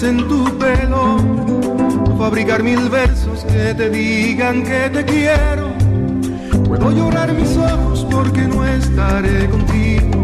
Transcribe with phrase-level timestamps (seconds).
[0.00, 1.18] en tu pelo,
[2.16, 5.70] fabricar mil versos que te digan que te quiero.
[6.64, 10.22] Puedo llorar mis ojos porque no estaré contigo,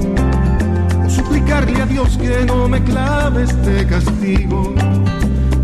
[1.04, 4.74] o suplicarle a Dios que no me clave este castigo.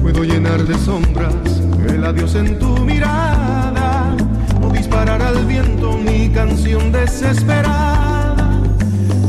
[0.03, 4.15] Puedo llenar de sombras el adiós en tu mirada,
[4.63, 8.04] o disparar al viento mi canción desesperada.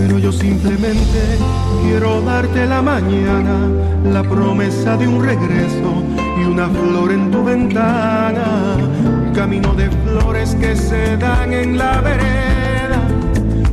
[0.06, 1.40] Pero yo simplemente
[1.82, 3.58] quiero darte la mañana,
[4.04, 6.04] la promesa de un regreso
[6.40, 8.78] y una flor en tu ventana.
[9.04, 13.02] Un camino de flores que se dan en la vereda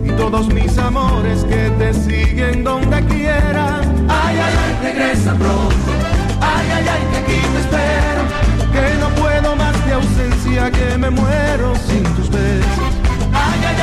[0.02, 3.82] y todos mis amores que te siguen donde quiera.
[4.08, 5.92] Ay, ay, ay, regresa pronto.
[6.40, 8.22] Ay, ay, ay, que aquí te espero.
[8.72, 12.91] Que no puedo más de ausencia, que me muero sin tus besos.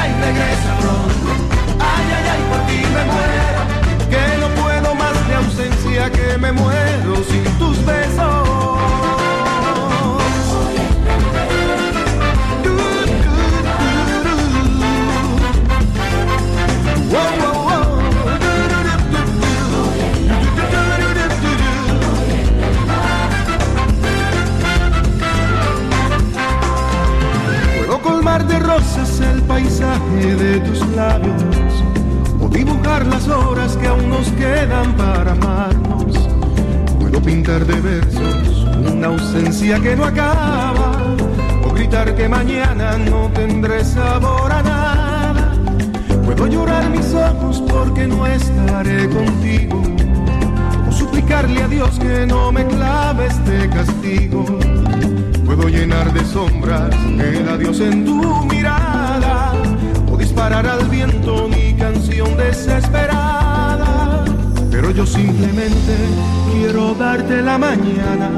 [0.10, 1.30] Ay, regresa pronto.
[1.80, 3.62] Ay, ay, ay, por ti me muero.
[4.10, 8.50] Que no puedo más de ausencia, que me muero sin tus besos.
[28.48, 28.60] De
[29.80, 31.83] de tus labios
[32.41, 36.17] o dibujar las horas que aún nos quedan para amarnos.
[36.99, 40.91] Puedo pintar de versos una ausencia que no acaba
[41.63, 45.53] o gritar que mañana no tendré sabor a nada.
[46.25, 49.81] Puedo llorar mis ojos porque no estaré contigo
[50.89, 54.44] o suplicarle a Dios que no me clave este castigo.
[55.45, 59.49] Puedo llenar de sombras el adiós en tu mirada
[60.39, 64.23] o disparar al viento mi canción desesperada.
[64.72, 65.95] Pero yo simplemente
[66.53, 68.29] quiero darte la mañana,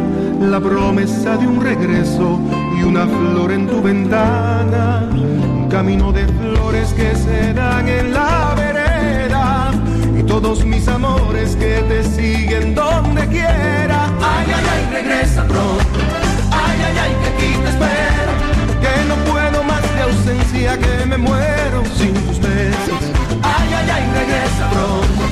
[0.41, 2.39] la promesa de un regreso
[2.75, 5.09] y una flor en tu ventana.
[5.13, 9.71] Un camino de flores que se dan en la vereda
[10.17, 14.05] y todos mis amores que te siguen donde quiera.
[14.21, 15.99] Ay, ay, ay, regresa pronto.
[16.51, 18.30] Ay, ay, ay, que aquí te espero.
[20.51, 23.01] Que me muero sin tus besos.
[23.41, 25.23] Ay, ay, ay, regresa pronto.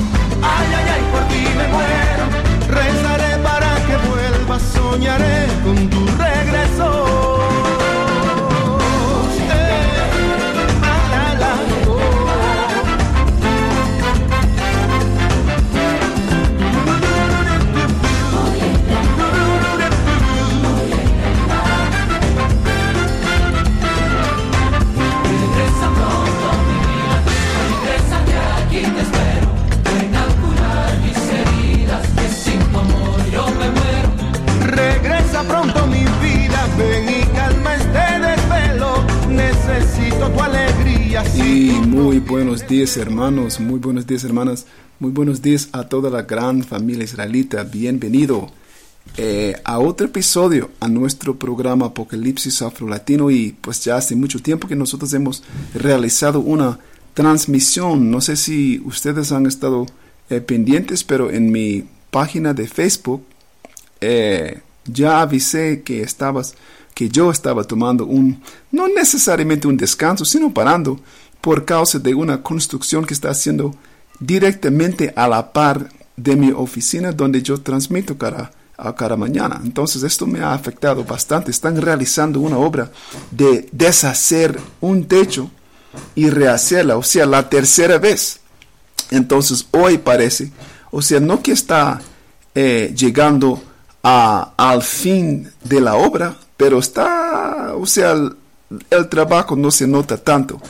[0.42, 2.24] Ay, ay, ay, por ti me muero.
[2.68, 7.19] Rezaré para que vuelvas, soñaré con tu regreso.
[41.36, 44.66] Y muy buenos días hermanos, muy buenos días hermanas,
[44.98, 47.64] muy buenos días a toda la gran familia israelita.
[47.64, 48.50] Bienvenido
[49.16, 54.68] eh, a otro episodio a nuestro programa Apocalipsis Afro-Latino y pues ya hace mucho tiempo
[54.68, 55.42] que nosotros hemos
[55.74, 56.78] realizado una
[57.14, 58.10] transmisión.
[58.10, 59.86] No sé si ustedes han estado
[60.30, 63.24] eh, pendientes, pero en mi página de Facebook
[64.00, 66.54] eh, ya avisé que estabas,
[66.94, 68.42] que yo estaba tomando un,
[68.72, 71.00] no necesariamente un descanso, sino parando
[71.40, 73.74] por causa de una construcción que está haciendo
[74.18, 79.60] directamente a la par de mi oficina donde yo transmito cada, a cada mañana.
[79.64, 81.50] Entonces esto me ha afectado bastante.
[81.50, 82.90] Están realizando una obra
[83.30, 85.50] de deshacer un techo
[86.14, 88.40] y rehacerla, o sea, la tercera vez.
[89.10, 90.52] Entonces hoy parece,
[90.90, 92.00] o sea, no que está
[92.54, 93.62] eh, llegando
[94.02, 100.18] a- al fin de la obra, pero está, o sea, el, trabajo no se nota
[100.18, 100.60] tanto.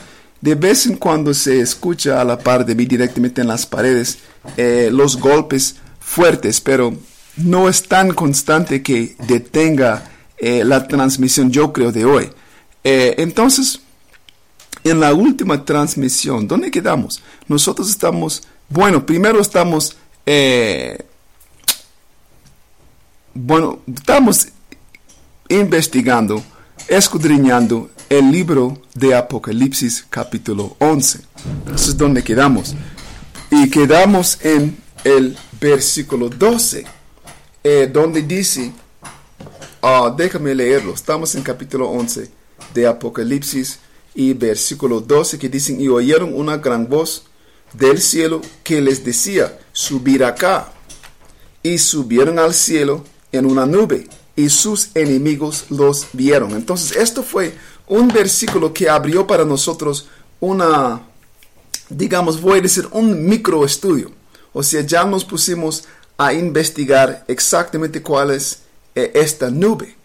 [0.41, 4.21] De vez en cuando se escucha a la par de mí directamente en las paredes
[4.57, 6.95] eh, los golpes fuertes, pero
[7.37, 10.09] no es tan constante que detenga
[10.39, 12.31] eh, la transmisión, yo creo, de hoy.
[12.85, 13.81] Eh, entonces,
[14.85, 17.21] en la última transmisión, ¿dónde quedamos?
[17.49, 19.97] Nosotros estamos, bueno, primero estamos,
[23.35, 24.47] bueno, estamos
[25.51, 26.43] investigando,
[26.87, 31.21] escudriñando el libro de Apocalipsis capítulo 11.
[31.75, 32.75] Eso es donde quedamos.
[33.51, 36.87] Y quedamos en el versículo 12,
[37.65, 38.71] eh, donde dice,
[39.83, 42.31] ah, déjame leerlo, estamos en capítulo 11,
[42.73, 43.81] de Apocalipsis
[44.15, 47.25] y versículo 12 que dicen, y oyeron una gran voz
[47.73, 50.73] del cielo que les decía, subir acá.
[51.61, 54.07] Y subieron al cielo en una nube
[54.41, 56.53] y sus enemigos los vieron.
[56.53, 57.55] Entonces, esto fue
[57.87, 60.09] un versículo que abrió para nosotros
[60.41, 61.03] una,
[61.89, 64.13] digamos, voy a decir, un microestudio.
[64.53, 65.85] O sea, ya nos pusimos
[66.17, 68.63] a investigar exactamente cuál es
[68.95, 69.97] eh, esta nube.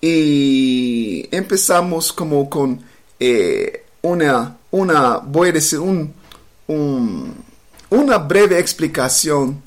[0.00, 2.82] Y empezamos como con
[3.18, 6.14] eh, una, una, voy a decir, un,
[7.90, 9.62] una breve explicación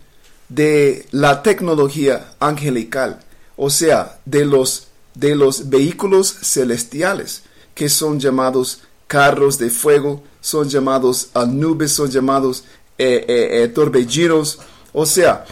[0.50, 3.20] de la tecnología angelical,
[3.58, 7.42] o sea, de los, de los vehículos celestiales,
[7.74, 12.64] que son llamados carros de fuego, son llamados nubes, son llamados
[12.98, 14.60] eh, eh, eh, torbellinos,
[14.94, 15.44] o sea,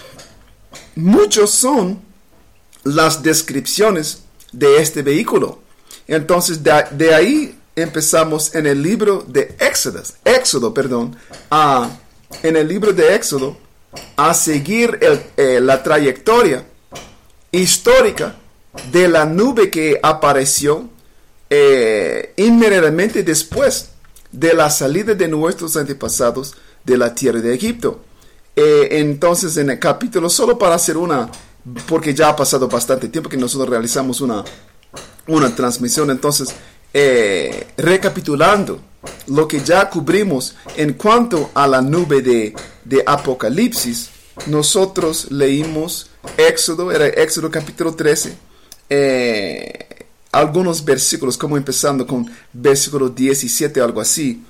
[0.96, 2.00] muchos son
[2.84, 5.60] las descripciones de este vehículo.
[6.08, 11.16] Entonces, de, ahí empezamos en el libro de Éxodo, Éxodo, perdón,
[11.50, 11.90] a,
[12.44, 13.58] en el libro de Éxodo,
[14.16, 15.00] a seguir
[15.38, 16.66] la trayectoria
[17.62, 18.36] histórica
[18.92, 20.90] de la nube que apareció
[21.50, 23.90] eh, inmediatamente después
[24.32, 28.02] de la salida de nuestros antepasados de la tierra de Egipto.
[28.56, 31.30] Eh, entonces, en el capítulo, solo para hacer una,
[31.88, 34.44] porque ya ha pasado bastante tiempo que nosotros realizamos una,
[35.28, 36.50] una transmisión, entonces,
[36.94, 38.80] eh, recapitulando
[39.28, 44.10] lo que ya cubrimos en cuanto a la nube de, de Apocalipsis,
[44.48, 48.36] nosotros leímos Éxodo, era Éxodo capítulo 13,
[48.90, 54.44] eh, algunos versículos, como empezando con versículo 17 algo así,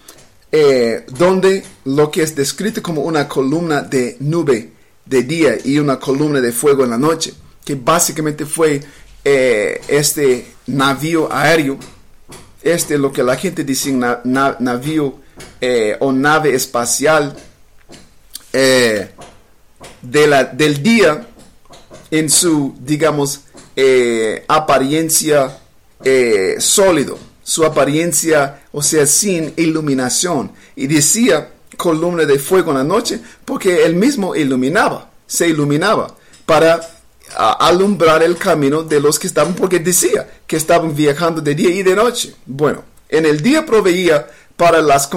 [0.52, 4.72] eh, donde lo que es descrito como una columna de nube
[5.06, 7.34] de día y una columna de fuego en la noche,
[7.64, 8.82] que básicamente fue
[9.24, 11.78] eh, este navío aéreo,
[12.62, 15.20] este lo que la gente dice navío
[16.00, 17.36] o nave espacial
[18.52, 19.10] de
[20.02, 21.28] del día
[22.12, 23.42] en su, digamos,
[23.76, 25.60] eh, apariencia
[26.04, 30.52] eh, sólido, su apariencia, o sea, sin iluminación.
[30.76, 36.16] Y decía columna de fuego en la noche porque él mismo iluminaba, se iluminaba
[36.46, 36.80] para
[37.36, 41.84] alumbrar el camino de los que estaban, porque decía que estaban viajando de día y
[41.84, 42.36] de noche.
[42.46, 45.10] Bueno, en el día proveía para las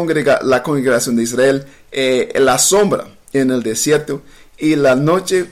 [0.43, 4.23] la congregación de Israel eh, la sombra en el desierto
[4.57, 5.49] y la noche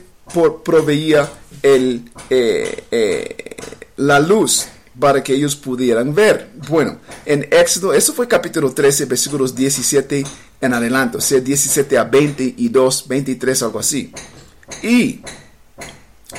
[0.64, 1.31] proveía
[1.62, 3.56] el, eh, eh,
[3.96, 4.67] la luz
[4.99, 6.50] para que ellos pudieran ver.
[6.69, 10.25] Bueno, en Éxodo, eso fue capítulo 13, versículos 17
[10.61, 14.12] en adelante, sea, 17 a 22, 23, algo así.
[14.82, 15.20] Y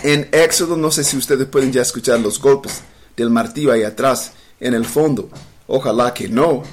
[0.04, 2.82] en Éxodo, no sé si ustedes pueden ya escuchar los golpes
[3.16, 5.30] del martillo ahí atrás, en el fondo.
[5.68, 6.64] Ojalá que no.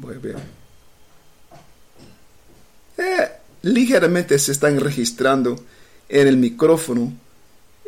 [0.00, 0.36] Voy a ver.
[2.96, 3.28] Eh,
[3.62, 5.56] ligeramente se están registrando
[6.08, 7.12] en el micrófono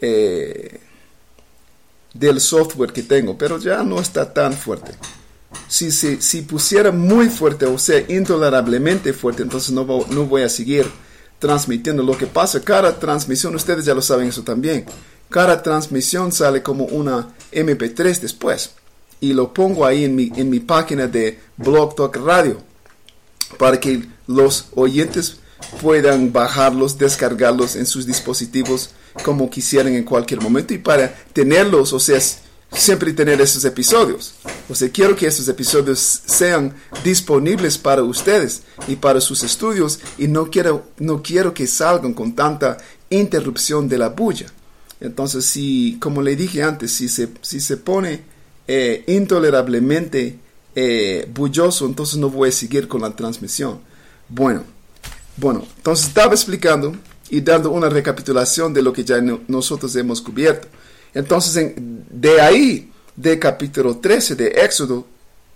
[0.00, 0.80] eh,
[2.14, 4.92] del software que tengo, pero ya no está tan fuerte.
[5.68, 10.48] Si, si, si pusiera muy fuerte, o sea, intolerablemente fuerte, entonces no, no voy a
[10.48, 10.86] seguir
[11.38, 12.02] transmitiendo.
[12.02, 14.86] Lo que pasa, cada transmisión, ustedes ya lo saben eso también,
[15.28, 18.72] cada transmisión sale como una MP3 después.
[19.20, 22.60] Y lo pongo ahí en mi, en mi página de Blog Talk Radio
[23.58, 25.38] para que los oyentes
[25.80, 28.90] puedan bajarlos, descargarlos en sus dispositivos
[29.22, 32.20] como quisieran en cualquier momento y para tenerlos, o sea,
[32.72, 34.34] siempre tener esos episodios.
[34.68, 40.28] O sea, quiero que esos episodios sean disponibles para ustedes y para sus estudios y
[40.28, 42.76] no quiero, no quiero que salgan con tanta
[43.10, 44.46] interrupción de la bulla.
[45.00, 48.22] Entonces, si, como le dije antes, si se, si se pone
[48.66, 50.38] eh, intolerablemente
[50.74, 53.80] eh, bulloso, entonces no voy a seguir con la transmisión.
[54.28, 54.64] Bueno,
[55.36, 56.94] bueno, entonces estaba explicando
[57.28, 60.68] y dando una recapitulación de lo que ya nosotros hemos cubierto.
[61.12, 65.06] Entonces, de ahí, de capítulo 13 de Éxodo,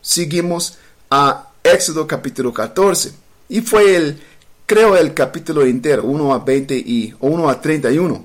[0.01, 0.79] seguimos
[1.11, 3.13] a Éxodo capítulo 14.
[3.49, 4.21] Y fue el,
[4.67, 8.25] creo, el capítulo entero, 1 a 20 y 1 a 31.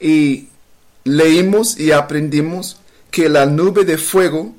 [0.00, 0.48] Y
[1.04, 2.78] leímos y aprendimos
[3.10, 4.54] que la nube de fuego,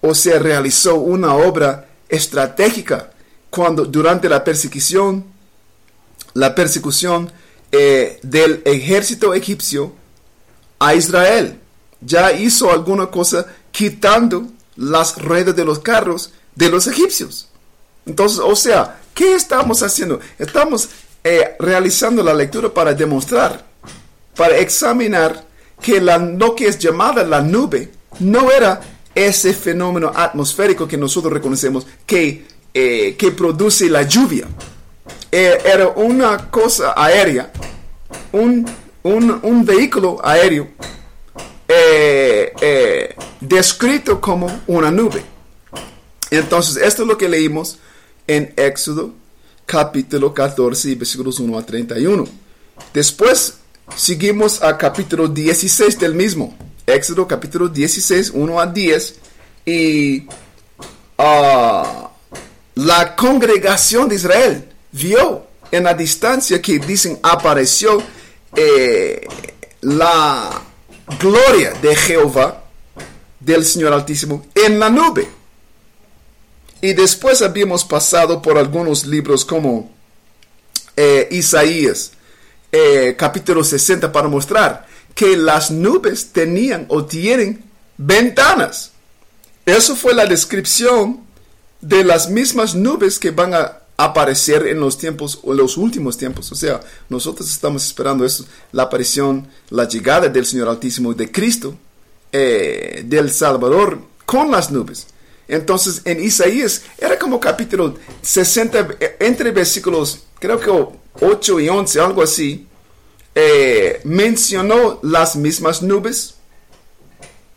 [0.00, 3.10] o sea, realizó una obra estratégica
[3.50, 5.35] cuando durante la persecución
[6.36, 7.32] la persecución
[7.72, 9.92] eh, del ejército egipcio
[10.78, 11.58] a Israel.
[12.02, 17.48] Ya hizo alguna cosa quitando las ruedas de los carros de los egipcios.
[18.04, 20.20] Entonces, o sea, ¿qué estamos haciendo?
[20.38, 20.90] Estamos
[21.24, 23.64] eh, realizando la lectura para demostrar,
[24.36, 25.46] para examinar
[25.80, 27.90] que la, lo que es llamada la nube
[28.20, 28.80] no era
[29.14, 34.46] ese fenómeno atmosférico que nosotros reconocemos que, eh, que produce la lluvia.
[35.32, 37.50] Eh, era una cosa aérea,
[38.32, 38.66] un,
[39.02, 40.68] un, un vehículo aéreo
[41.68, 45.22] eh, eh, descrito como una nube.
[46.30, 47.78] Entonces, esto es lo que leímos
[48.26, 49.14] en Éxodo
[49.64, 52.24] capítulo 14, versículos 1 a 31.
[52.94, 53.58] Después
[53.96, 56.56] seguimos a capítulo 16 del mismo.
[56.86, 59.14] Éxodo capítulo 16, 1 a 10.
[59.66, 60.26] Y
[61.18, 62.10] ah,
[62.76, 68.02] la congregación de Israel vio en la distancia que dicen apareció
[68.54, 69.26] eh,
[69.80, 70.62] la
[71.20, 72.64] gloria de Jehová,
[73.40, 75.28] del Señor Altísimo, en la nube.
[76.80, 79.90] Y después habíamos pasado por algunos libros como
[80.96, 82.12] eh, Isaías,
[82.72, 87.64] eh, capítulo 60, para mostrar que las nubes tenían o tienen
[87.96, 88.92] ventanas.
[89.64, 91.20] Eso fue la descripción
[91.80, 96.50] de las mismas nubes que van a aparecer en los tiempos o los últimos tiempos.
[96.52, 101.76] O sea, nosotros estamos esperando eso, la aparición, la llegada del Señor Altísimo, de Cristo,
[102.32, 105.06] eh, del Salvador, con las nubes.
[105.48, 108.88] Entonces, en Isaías era como capítulo 60,
[109.20, 112.66] entre versículos, creo que 8 y 11, algo así,
[113.34, 116.34] eh, mencionó las mismas nubes,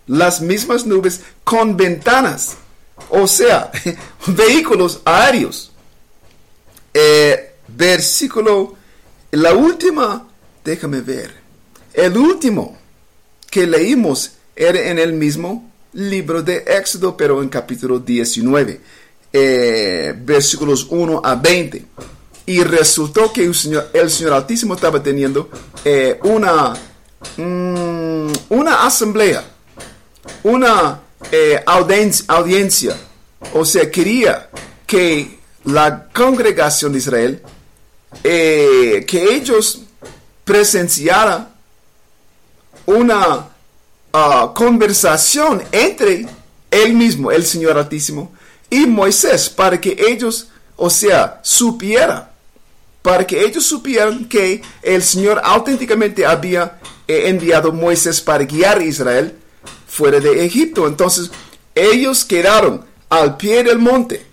[0.05, 2.57] las mismas nubes con ventanas,
[3.09, 3.71] o sea,
[4.27, 5.68] vehículos aéreos.
[6.93, 8.75] Eh, versículo,
[9.31, 10.27] la última,
[10.63, 11.33] déjame ver,
[11.93, 12.77] el último
[13.49, 18.81] que leímos era en el mismo libro de Éxodo, pero en capítulo 19,
[19.31, 21.85] eh, versículos 1 a 20.
[22.45, 25.49] Y resultó que el Señor, Altísimo estaba teniendo
[25.85, 26.73] eh, una,
[27.37, 29.43] mm, una asamblea,
[30.43, 31.01] una
[31.67, 32.95] audiencia, audiencia.
[33.53, 34.49] O sea, quería
[34.87, 37.41] que la congregación de Israel,
[38.23, 39.81] que ellos
[40.43, 41.47] presenciaran
[42.87, 43.49] una
[44.11, 46.25] uh, conversación entre
[46.71, 48.31] él mismo, el Señor Altísimo,
[48.69, 52.29] y Moisés, para que ellos, o sea, supieran,
[53.03, 58.83] para que ellos supieran que el Señor auténticamente había eh, enviado Moisés para guiar a
[58.83, 59.35] Israel
[59.87, 60.87] fuera de Egipto.
[60.87, 61.29] Entonces,
[61.75, 64.25] ellos quedaron al pie del monte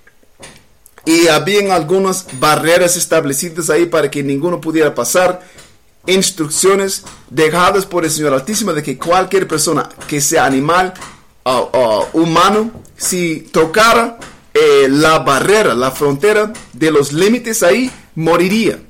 [1.07, 5.41] y habían algunas barreras establecidas ahí para que ninguno pudiera pasar
[6.07, 10.93] instrucciones dejadas por el Señor Altísimo de que cualquier persona que sea animal
[11.45, 14.19] o humano, si tocara
[14.53, 18.81] eh, la barrera, la frontera de los límites ahí, moriría.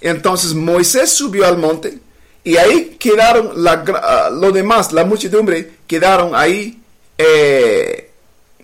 [0.00, 1.98] Entonces Moisés subió al monte
[2.44, 6.80] y ahí quedaron la, ah, lo demás, la muchedumbre, quedaron ahí
[7.18, 8.12] eh,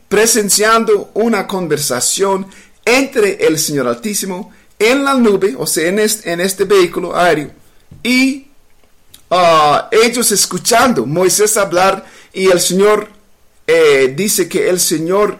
[0.09, 2.47] presenciando una conversación
[2.85, 5.99] entre el Señor Altísimo en la nube, o sea, en
[6.41, 7.51] este vehículo aéreo,
[8.03, 8.47] y
[9.31, 13.09] ah, ellos escuchando Moisés hablar y el Señor
[13.67, 15.39] eh, dice que el Señor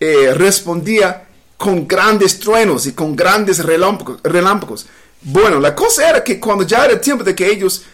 [0.00, 4.86] eh, respondía con grandes truenos y con grandes relámpagos,
[5.22, 7.84] Bueno, la cosa era que cuando ya era tiempo de que ellos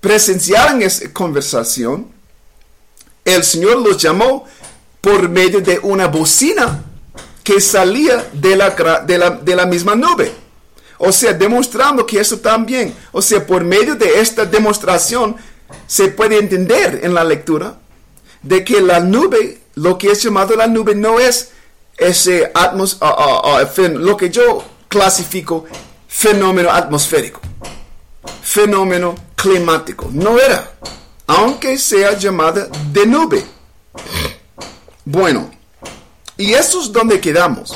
[0.00, 2.06] presenciaran esa conversación,
[3.24, 4.44] el Señor los llamó
[5.00, 6.84] por medio de una bocina
[7.46, 8.70] que salía de la,
[9.06, 10.32] de la, de la misma nube.
[10.98, 15.36] O sea, demostrando que eso también, o sea, por medio de esta demostración
[15.86, 17.78] se puede entender en la lectura
[18.42, 21.52] de que la nube, lo que es llamado la nube, no es
[21.96, 25.66] ese atmos, ah, ah, ah, lo que yo clasifico
[26.08, 27.40] fenómeno atmosférico,
[28.42, 30.08] fenómeno climático.
[30.12, 30.72] No era,
[31.28, 33.44] aunque sea llamada de nube.
[35.04, 35.55] Bueno,
[36.36, 37.74] y eso es donde quedamos.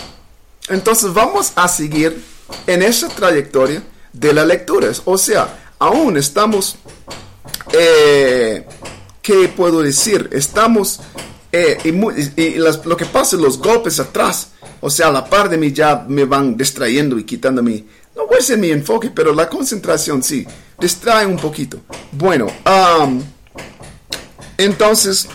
[0.69, 2.23] Entonces vamos a seguir
[2.67, 4.91] en esa trayectoria de la lectura.
[5.05, 6.77] O sea, aún estamos,
[7.73, 8.67] eh,
[9.23, 10.29] ¿qué puedo decir?
[10.33, 11.01] Estamos,
[11.53, 15.73] eh, y, lo que pasa, los golpes atrás, o sea, a la par de mí
[15.73, 19.49] ya me van distrayendo y quitando mi, no voy a ser mi enfoque, pero la
[19.49, 20.47] concentración sí,
[20.79, 21.81] distrae un poquito.
[22.13, 22.47] Bueno,
[24.57, 25.27] entonces,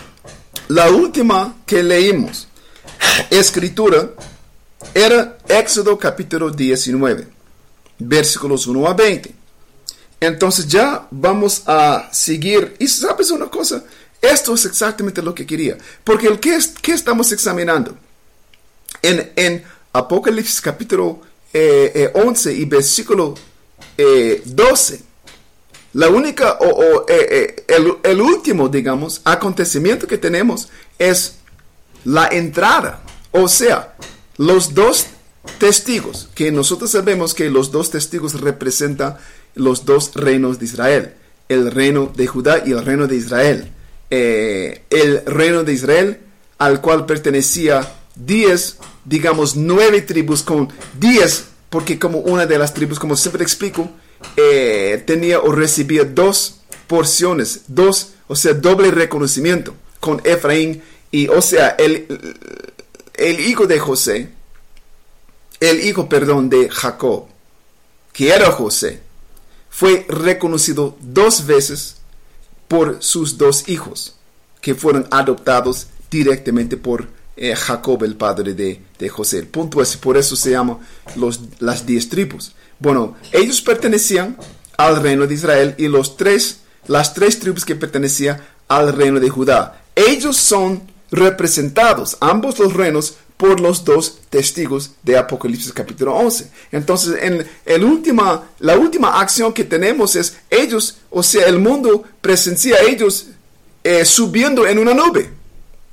[0.68, 2.48] la última que leímos,
[3.30, 4.10] escritura,
[4.94, 7.26] era Éxodo capítulo 19,
[7.98, 9.34] versículos 1 a 20.
[10.20, 12.76] Entonces ya vamos a seguir.
[12.78, 13.84] Y sabes una cosa,
[14.20, 15.76] esto es exactamente lo que quería.
[16.04, 17.96] Porque el que, que estamos examinando
[19.02, 21.20] en, en Apocalipsis capítulo
[21.52, 23.34] 11 eh, eh, y versículo
[24.44, 24.94] 12.
[24.94, 25.00] Eh,
[25.94, 31.36] la única o, el, el último, digamos, acontecimiento que tenemos es
[32.06, 33.02] la entrada.
[33.32, 33.96] O sea,
[34.38, 35.06] los dos
[35.58, 39.16] testigos, que nosotros sabemos que los dos testigos representan
[39.54, 41.14] los dos reinos de Israel,
[41.48, 43.72] el reino de Judá y el reino de Israel.
[44.10, 46.20] Eh, el reino de Israel
[46.58, 50.68] al cual pertenecía 10, digamos, nueve tribus con
[51.00, 53.90] 10, porque como una de las tribus, como siempre explico,
[54.36, 61.40] eh, tenía o recibía dos porciones, dos, o sea, doble reconocimiento con Efraín y, o
[61.40, 62.06] sea, el,
[63.14, 64.30] el hijo de José,
[65.60, 67.26] el hijo, perdón, de Jacob,
[68.12, 69.00] que era José,
[69.70, 71.96] fue reconocido dos veces
[72.68, 74.16] por sus dos hijos,
[74.60, 79.38] que fueron adoptados directamente por eh, Jacob, el padre de, José.
[79.38, 80.78] El punto es, por eso se llama
[81.14, 82.54] los, las diez tribus.
[82.78, 84.36] Bueno, ellos pertenecían
[84.76, 89.28] al reino de Israel y los tres, las tres tribus que pertenecían al reino de
[89.28, 89.84] Judá.
[89.94, 96.50] Ellos son representados, ambos los reinos, por los dos testigos de Apocalipsis capítulo 11.
[96.72, 102.04] Entonces, en el última, la última acción que tenemos es ellos, o sea, el mundo
[102.20, 103.26] presencia a ellos
[103.84, 105.30] eh, subiendo en una nube.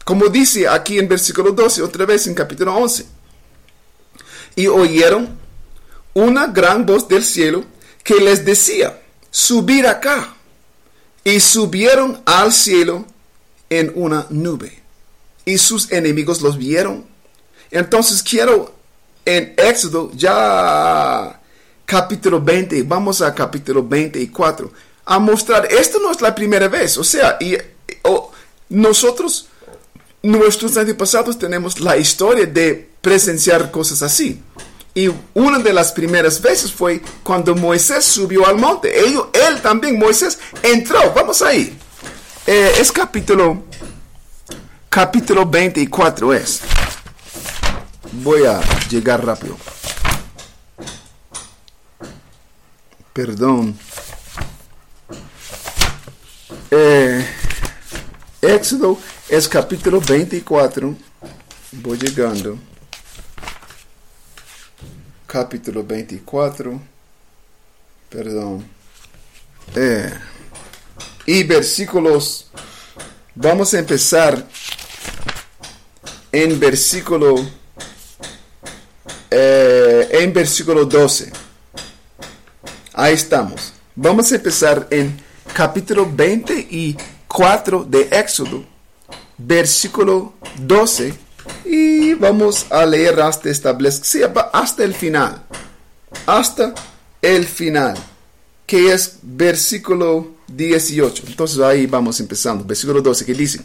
[0.05, 3.05] Como dice aquí en versículo 12, otra vez en capítulo 11.
[4.55, 5.37] Y oyeron
[6.13, 7.65] una gran voz del cielo
[8.03, 9.01] que les decía,
[9.31, 10.35] subir acá.
[11.25, 13.05] Y subieron al cielo
[13.69, 14.82] en una nube.
[15.45, 17.05] Y sus enemigos los vieron.
[17.71, 18.73] Entonces quiero
[19.25, 21.39] en Éxodo ya
[21.85, 24.71] capítulo 20, vamos a capítulo 24,
[25.05, 27.57] a mostrar, esto no es la primera vez, o sea, y,
[28.69, 29.47] nosotros
[30.21, 34.41] nuestros antepasados tenemos la historia de presenciar cosas así.
[34.95, 38.99] Y una de las primeras veces fue cuando Moisés subió al monte.
[38.99, 41.11] Él, él también, Moisés, entró.
[41.13, 41.77] Vamos ahí.
[42.45, 43.63] Eh, es capítulo,
[44.93, 46.61] capítulo 24 es.
[48.11, 49.57] Voy a llegar rápido.
[53.11, 53.75] Perdón.
[56.69, 57.27] Eh,
[58.39, 60.95] Éxodo es capítulo 24.
[61.71, 62.59] Voy llegando.
[65.25, 66.79] Capítulo 24.
[68.11, 68.63] Perdón.
[69.75, 70.13] Eh,
[71.25, 72.51] y versículos.
[73.33, 74.47] Vamos a empezar
[76.33, 77.35] en versículo.
[79.31, 81.31] Eh, en versículo 12.
[82.93, 83.71] Ahí estamos.
[83.95, 85.17] Vamos a empezar en
[85.53, 88.73] capítulo 24 de Éxodo
[89.37, 91.13] versículo 12
[91.65, 93.49] y vamos a leer hasta
[94.53, 95.43] hasta el final,
[96.25, 96.73] hasta
[97.21, 97.95] el final,
[98.65, 101.23] que es versículo 18.
[101.27, 103.61] Entonces ahí vamos empezando, versículo 12 que dice,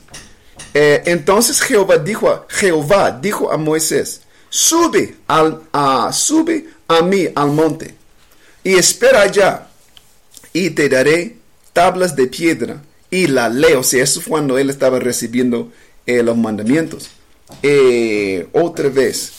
[0.75, 7.29] eh, entonces Jehová dijo a, Jehová dijo a Moisés, sube, al, a, sube a mí
[7.35, 7.95] al monte
[8.65, 9.69] y espera allá
[10.53, 11.37] y te daré
[11.73, 15.73] tablas de piedra y la ley, o sea, eso fue cuando él estaba recibiendo
[16.07, 17.09] eh, los mandamientos.
[17.63, 19.33] Eh, otra vez,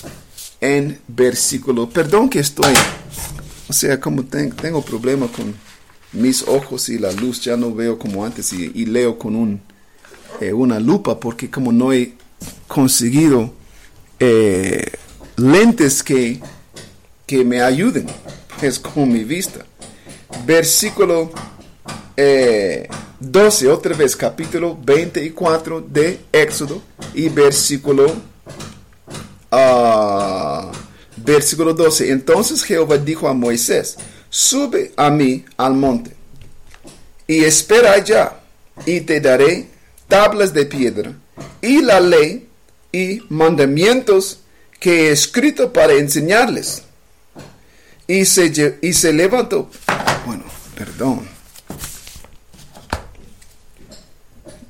[0.60, 2.74] en versículo, perdón que estoy,
[3.68, 5.54] o sea, como tengo problema con
[6.12, 9.62] mis ojos y la luz, ya no veo como antes y, leo con un,
[10.40, 12.14] eh, una lupa porque como no he
[12.68, 13.54] conseguido
[15.38, 16.42] lentes que,
[17.26, 18.08] que me ayuden,
[18.60, 19.66] pues con mi vista.
[20.46, 21.32] Versículo
[23.22, 26.82] 12, otra vez, capítulo 24 de Éxodo
[27.14, 28.06] y versículo,
[29.52, 30.72] uh,
[31.18, 32.12] versículo 12.
[32.12, 33.98] Entonces Jehová dijo a Moisés,
[34.30, 36.16] sube a mí al monte
[37.28, 38.40] y espera allá
[38.86, 39.68] y te daré
[40.10, 41.14] tablas de piedra
[41.62, 42.50] y la ley
[42.92, 44.42] y mandamientos
[44.80, 46.84] que he escrito para enseñarles.
[48.08, 49.70] Y se, y se levantó,
[50.26, 50.44] bueno,
[50.76, 51.22] perdón.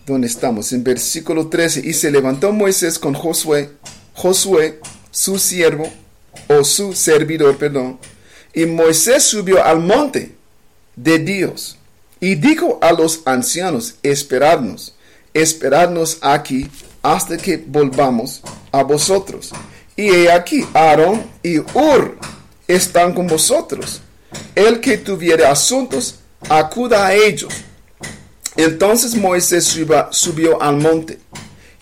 [0.05, 3.69] Donde estamos, en versículo 13, y se levantó Moisés con Josué,
[4.13, 5.89] Josué, su siervo,
[6.47, 7.99] o su servidor, perdón,
[8.53, 10.35] y Moisés subió al monte
[10.95, 11.77] de Dios,
[12.19, 14.95] y dijo a los ancianos, esperadnos,
[15.33, 16.69] esperadnos aquí
[17.01, 19.51] hasta que volvamos a vosotros.
[19.95, 22.17] Y he aquí, Aarón y Ur
[22.67, 24.01] están con vosotros.
[24.55, 27.53] El que tuviere asuntos, acuda a ellos
[28.59, 29.63] entonces Moisés
[30.11, 31.19] subió, al monte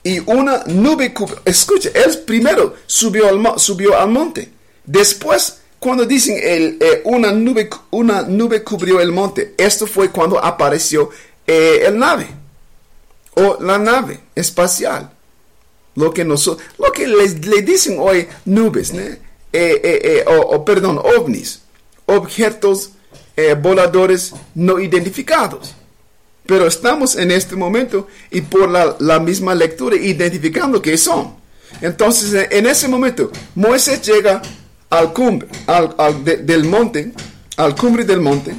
[0.03, 1.41] y una nube cubrió.
[1.43, 4.51] Escucha, él primero subió al, subió al monte.
[4.85, 10.37] Después, cuando dicen el, eh, una, nube, una nube cubrió el monte, esto fue cuando
[10.43, 11.09] apareció
[11.47, 12.27] eh, el nave
[13.37, 15.11] o la nave espacial.
[15.95, 19.01] lo que, nosotros, lo que les, le dicen hoy nubes, ¿no?
[19.01, 19.19] Eh,
[19.53, 21.61] eh, eh, o, perdón, ovnis,
[22.05, 22.91] objetos
[23.61, 25.73] voladores no identificados.
[26.45, 31.35] Pero estamos en este momento y por la, misma lectura identificando qué son.
[31.81, 34.41] Entonces, en ese momento, Moisés llega
[34.89, 37.13] al cumbre, al, del monte,
[37.57, 38.53] al cumbre del monte,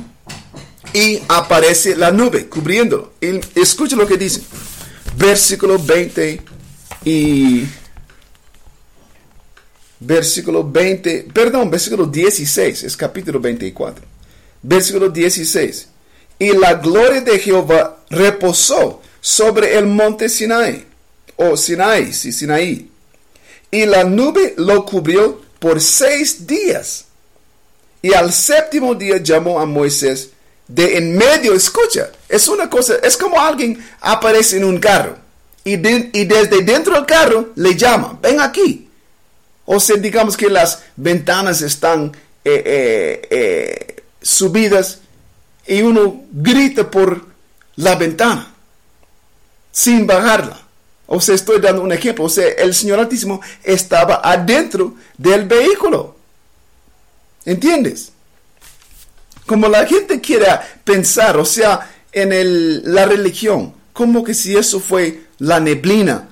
[0.92, 3.12] y aparece la nube cubriéndolo.
[3.20, 4.42] Y escucha lo que dice.
[5.18, 6.40] Versículo 20
[7.04, 7.64] y
[9.98, 14.04] versículo 20, perdón, versículo 16, es capítulo 24.
[14.62, 15.88] Versículo 16.
[16.38, 20.86] Y la gloria de Jehová reposó sobre el monte Sinai,
[21.34, 22.88] o Sinai, sí, Sinaí.
[23.72, 27.06] Y la nube lo cubrió por seis días.
[28.02, 30.30] Y al séptimo día llamó a Moisés
[30.68, 35.16] de en medio, escucha, es una cosa, es como alguien aparece en un carro
[35.64, 38.88] y, desde dentro del carro le llama, ven aquí.
[39.66, 42.12] O sea, digamos que las ventanas están
[42.44, 45.00] eh, eh, eh, subidas
[45.66, 47.26] y uno grita por
[47.76, 48.54] la ventana
[49.70, 50.58] sin bajarla.
[51.06, 52.24] O sea, estoy dando un ejemplo.
[52.24, 56.16] O sea, el Señor Altísimo estaba adentro del vehículo.
[57.44, 58.12] ¿Entiendes?
[59.48, 65.22] Como la gente quiera pensar, o sea, en la religión, como que si eso fue
[65.38, 66.28] la neblina,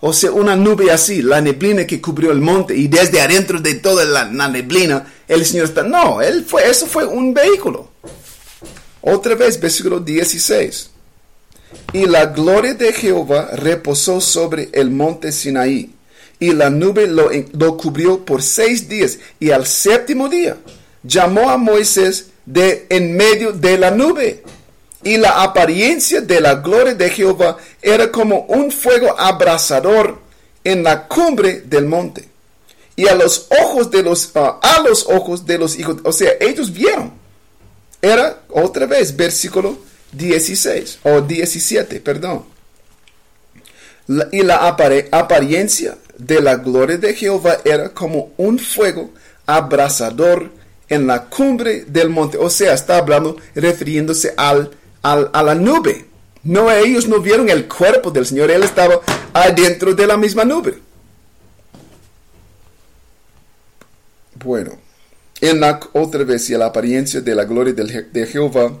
[0.00, 3.74] o sea, una nube así, la neblina que cubrió el monte y desde adentro de
[3.74, 5.84] toda la, neblina el Señor está.
[5.84, 7.88] No, él fue, eso fue un vehículo.
[9.00, 10.90] Otra vez, versículo 16.
[11.92, 15.94] Y la gloria de Jehová reposó sobre el monte Sinaí,
[16.40, 20.56] y la nube lo, lo cubrió por seis días, y al séptimo día
[21.04, 24.42] llamó a Moisés de en medio de la nube.
[25.02, 30.18] Y la apariencia de la gloria de Jehová era como un fuego abrasador
[30.64, 32.28] en la cumbre del monte.
[32.96, 36.32] Y a los ojos de los, ah, a los ojos de los hijos, o sea,
[36.40, 37.12] ellos vieron
[38.02, 39.78] era otra vez versículo
[40.12, 42.44] 16 o 17, perdón.
[44.32, 49.10] y la apariencia de la gloria de Jehová era como un fuego
[49.46, 50.50] abrasador
[50.88, 52.38] en la cumbre del monte.
[52.38, 54.70] O sea, está hablando, refiriéndose al,
[55.02, 56.06] a la nube.
[56.42, 59.00] No, ellos no vieron el cuerpo del Señor, Él estaba
[59.32, 60.78] adentro de la misma nube.
[64.44, 64.78] Bueno,
[65.40, 68.72] en la otra vez, y la apariencia de la gloria de Jehová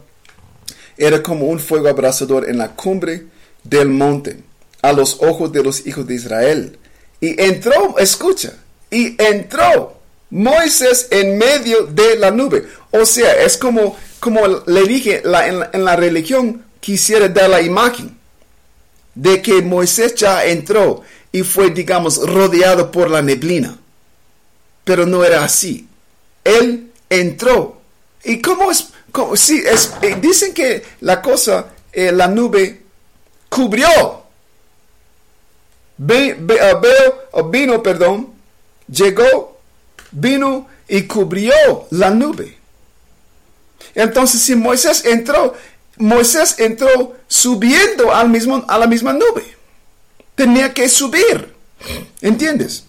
[0.96, 3.26] era como un fuego abrasador en la cumbre
[3.64, 4.42] del monte,
[4.82, 6.78] a los ojos de los hijos de Israel.
[7.20, 8.52] Y entró, escucha,
[8.90, 9.95] y entró
[10.30, 12.66] Moisés en medio de la nube.
[12.90, 18.16] O sea, es como, como le dije, en, en la religión quisiera dar la imagen
[19.14, 23.78] de que Moisés ya entró y fue, digamos, rodeado por la neblina.
[24.84, 25.88] Pero no era así
[26.46, 27.80] él entró.
[28.24, 28.88] ¿Y cómo es?
[29.50, 32.82] es, eh, dicen que la cosa, eh, la nube
[33.48, 33.88] cubrió.
[35.98, 36.80] Ah,
[37.32, 38.34] ah, vino, perdón,
[38.88, 39.55] llegó,
[40.16, 41.52] vino y cubrió
[41.90, 42.56] la nube.
[43.94, 45.54] Entonces, si Moisés entró,
[45.96, 49.44] Moisés entró subiendo al mismo, a la misma nube.
[50.34, 51.54] Tenía que subir.
[52.20, 52.84] ¿Entiendes?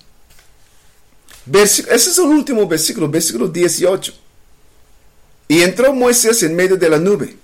[1.52, 4.14] ese es el último versículo, versículo 18.
[5.48, 7.38] Y entró Moisés en medio de la nube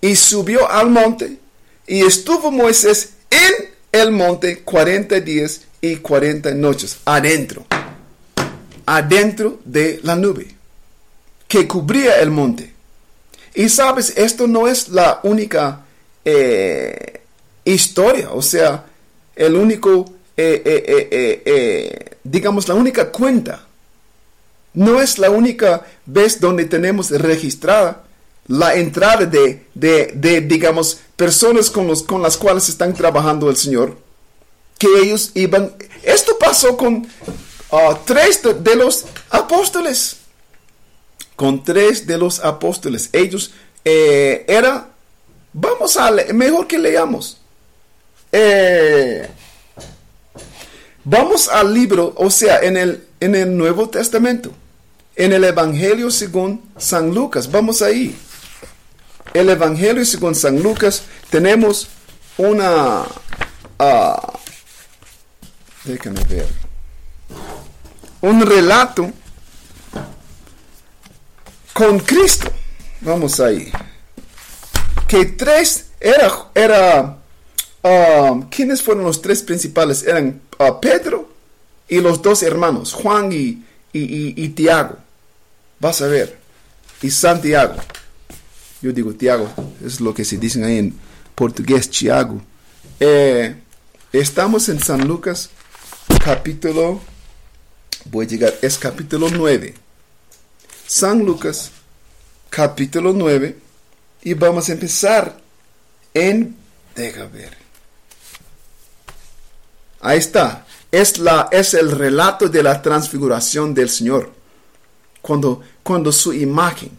[0.00, 1.38] y subió al monte
[1.86, 7.64] y estuvo Moisés en el monte 40 días y 40 noches, adentro,
[8.96, 10.54] adentro de la nube
[11.46, 12.72] que cubría el monte.
[13.54, 15.84] Y sabes, esto no es la única
[16.24, 17.20] eh,
[17.64, 18.84] historia, o sea,
[19.34, 20.04] el único
[20.36, 23.64] eh, eh, digamos, la única cuenta.
[24.74, 28.04] No es la única vez donde tenemos registrada
[28.46, 33.96] la entrada de, de, digamos, personas con, los, con las cuales están trabajando el Señor.
[34.78, 35.72] Que ellos iban...
[36.02, 37.06] Esto pasó con
[38.04, 40.18] tres de, los apóstoles.
[41.36, 43.10] Con tres de los apóstoles.
[43.12, 43.52] Ellos
[43.84, 44.88] era...
[45.52, 47.40] Vamos a leer, mejor que leamos.
[48.30, 49.28] Eh,
[51.10, 54.52] Vamos al libro, o sea, en el, en el Nuevo Testamento,
[55.16, 57.50] en el Evangelio según San Lucas.
[57.50, 58.14] Vamos ahí.
[59.32, 61.88] El Evangelio según San Lucas tenemos
[62.36, 63.04] una...
[63.78, 64.20] Uh,
[65.84, 66.46] déjame ver.
[68.20, 69.10] Un relato
[71.72, 72.50] con Cristo.
[73.00, 73.70] Vamos ahí.
[75.06, 77.18] Que tres era, era
[77.82, 80.02] um, ¿quiénes fueron los tres principales?
[80.02, 81.28] Eran uh, Pedro
[81.88, 84.96] y los dos hermanos, Juan y, y, y, Tiago.
[85.80, 86.38] Vas a ver.
[87.00, 87.76] Y Santiago.
[88.82, 89.48] Yo digo Tiago,
[89.84, 90.98] es lo que se dice ahí en
[91.34, 92.42] portugués, Tiago.
[93.00, 93.54] Eh,
[94.12, 95.50] estamos en San Lucas,
[96.22, 97.00] capítulo,
[98.10, 99.74] voy a llegar, es capítulo 9.
[100.86, 101.70] San Lucas,
[102.50, 103.56] capítulo 9,
[104.22, 105.38] y vamos a empezar
[106.14, 106.56] en,
[106.94, 107.56] deja ver.
[110.00, 114.32] Ahí está, es, la, es el relato de la transfiguración del Señor.
[115.20, 116.90] Cuando, cuando su imagen,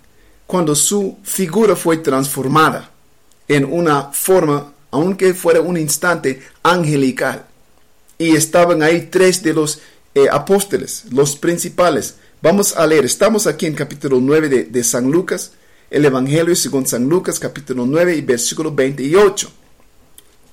[0.45, 2.91] cuando su figura fue transformada
[3.47, 7.45] en una forma, aunque fuera un instante, angelical.
[8.17, 9.79] Y estaban ahí tres de los
[10.23, 12.15] eh, apóstoles, los principales.
[12.41, 15.51] Vamos a leer, estamos aquí en capítulo 9 de, de San Lucas,
[15.89, 19.51] el Evangelio según San Lucas, capítulo 9 y versículo 28.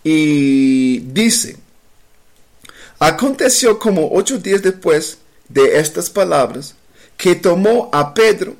[0.05, 1.57] Y dice,
[2.99, 6.75] aconteció como ocho días después de estas palabras,
[7.17, 8.57] que tomó a Pedro,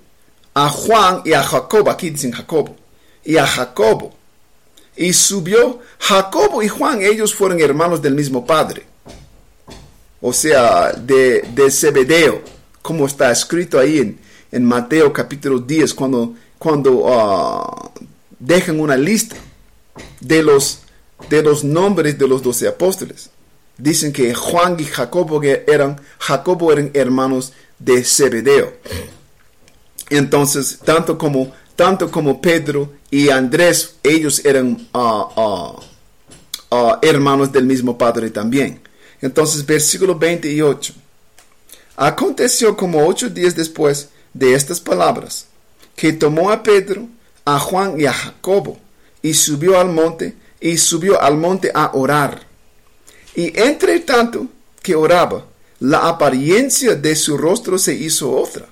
[0.55, 2.77] a Juan y a Jacobo, aquí dicen Jacobo,
[3.25, 4.15] y a Jacobo,
[4.97, 8.87] y subió Jacobo y Juan, ellos fueron hermanos del mismo padre,
[10.21, 12.43] o sea, de, de Zebedeo,
[12.83, 14.19] como está escrito ahí en,
[14.53, 17.91] en Mateo capítulo 10, cuando, cuando uh,
[18.39, 19.37] dejan una lista
[20.21, 20.81] de los,
[21.29, 23.31] de los nombres de los doce apóstoles.
[23.79, 28.73] Dicen que Juan y Jacobo eran, Jacobo eran hermanos de Zebedeo.
[30.09, 35.79] Entonces, tanto como, tanto como Pedro y Andrés, ellos eran uh,
[36.71, 38.81] uh, hermanos del mismo Padre también.
[39.21, 40.95] Entonces, versículo 28.
[41.97, 45.47] Aconteció como ocho días después de estas palabras,
[45.95, 47.09] que tomó a Pedro,
[47.45, 48.79] a Juan y a Jacobo,
[49.23, 52.43] y subió al monte, y subió al monte a orar.
[53.35, 54.47] Y entre tanto
[54.83, 55.47] que oraba,
[55.81, 58.67] la apariencia de su rostro se hizo otra,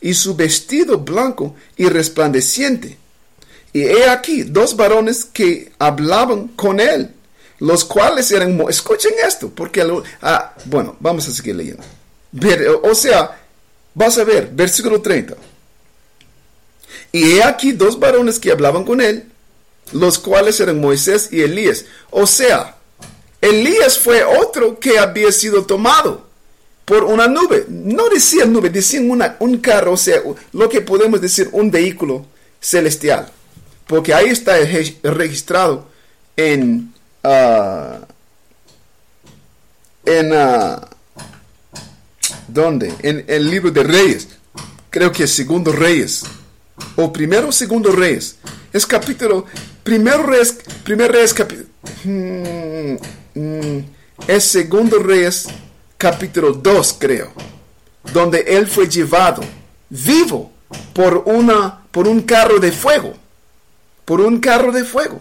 [0.00, 2.96] y su vestido blanco y resplandeciente.
[3.72, 7.14] Y he aquí dos varones que hablaban con él,
[7.60, 9.84] los cuales eran, escuchen esto, porque,
[10.22, 11.82] ah, bueno, vamos a seguir leyendo.
[12.82, 13.40] o sea,
[13.94, 15.36] vas a ver, versículo 30.
[17.12, 19.24] Y he aquí dos varones que hablaban con él,
[19.92, 21.86] los cuales eran Moisés y Elías.
[22.10, 22.76] O sea,
[23.40, 26.28] Elías fue otro que había sido tomado
[26.84, 27.64] por una nube.
[27.68, 30.20] No decía nube, decían una, un carro, o sea,
[30.52, 32.26] lo que podemos decir un vehículo
[32.60, 33.30] celestial.
[33.86, 34.56] Porque ahí está
[35.02, 35.88] registrado
[36.36, 36.92] en...
[37.22, 38.04] Uh,
[40.04, 40.32] en...
[40.32, 40.80] Uh,
[42.48, 42.94] ¿Dónde?
[43.02, 44.28] En el libro de Reyes.
[44.90, 46.24] Creo que es Segundo Reyes.
[46.96, 48.36] O Primero o Segundo Reyes.
[48.72, 49.44] Es capítulo...
[49.82, 50.58] Primero Reyes...
[50.82, 51.68] Primero Reyes capítulo...
[52.04, 52.96] Hmm,
[53.34, 53.78] hmm,
[54.26, 55.46] es Segundo Reyes
[55.98, 57.32] capítulo 2, creo,
[58.12, 59.42] donde él fue llevado
[59.90, 60.52] vivo
[60.92, 63.14] por, una, por un carro de fuego,
[64.04, 65.20] por un carro de fuego.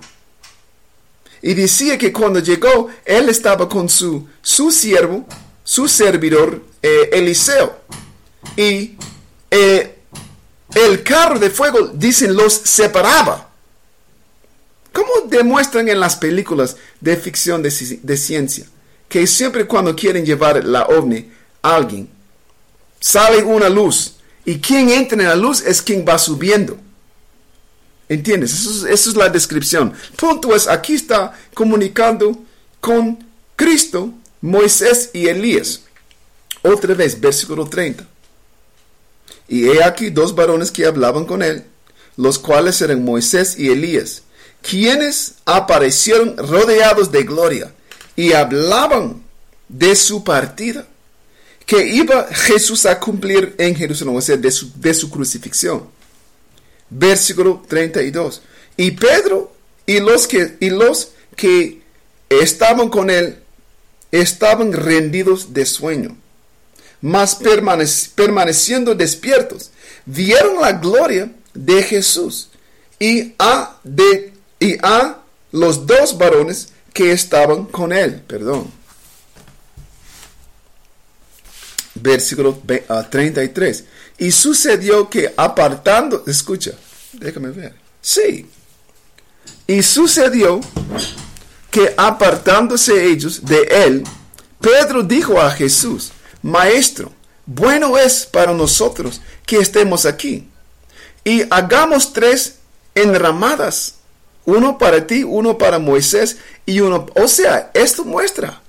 [1.48, 5.26] Y decía que cuando llegó, él estaba con su, su siervo,
[5.64, 7.78] su servidor, eh, Eliseo.
[8.58, 8.98] Y
[9.50, 9.96] eh,
[10.76, 13.50] el carro de fuego, dicen, los separaba.
[14.92, 17.72] ¿Cómo demuestran en las películas de ficción de,
[18.04, 18.66] de ciencia?
[19.08, 21.32] que siempre cuando quieren llevar la ovni
[21.62, 22.10] a alguien,
[23.00, 26.78] sale una luz y quien entra en la luz es quien va subiendo.
[28.10, 28.54] ¿Entiendes?
[28.54, 29.94] Eso es, la descripción.
[30.16, 32.38] Punto es, aquí está comunicando
[32.80, 33.20] con
[33.56, 35.82] Cristo, Moisés y Elías.
[36.62, 38.08] Otra vez, versículo 30.
[39.50, 41.66] Y he aquí dos varones que hablaban con él,
[42.16, 44.24] los cuales eran Moisés y Elías,
[44.62, 47.74] quienes aparecieron rodeados de gloria
[48.16, 49.24] y hablaban
[49.68, 50.88] de su partida,
[51.66, 55.97] que iba Jesús a cumplir en Jerusalén, o sea, de su, de su crucifixión.
[56.90, 58.42] Versículo 32.
[58.78, 59.54] Y Pedro
[59.86, 61.82] y los que, y los que
[62.30, 63.40] estaban con él
[64.12, 66.16] estaban rendidos de sueño,
[67.02, 67.36] mas
[68.16, 69.72] permaneciendo despiertos,
[70.06, 72.50] vieron la gloria de Jesús
[73.00, 75.20] y a, de, y a
[75.52, 78.22] los dos varones que estaban con él.
[78.28, 78.72] Perdón.
[81.96, 82.62] Versículo
[83.10, 83.86] 33.
[84.18, 86.72] Y sucedió que apartando, escucha,
[87.14, 87.76] déjame ver.
[88.02, 88.50] Sí.
[89.68, 90.60] Y sucedió
[91.70, 94.04] que apartándose ellos de él,
[94.60, 97.12] Pedro dijo a Jesús, Maestro,
[97.46, 100.48] bueno es para nosotros que estemos aquí
[101.24, 102.56] y hagamos tres
[102.96, 103.96] enramadas
[104.46, 107.06] Uno para ti, uno para Moisés y uno...
[107.16, 108.62] O sea, esto muestra.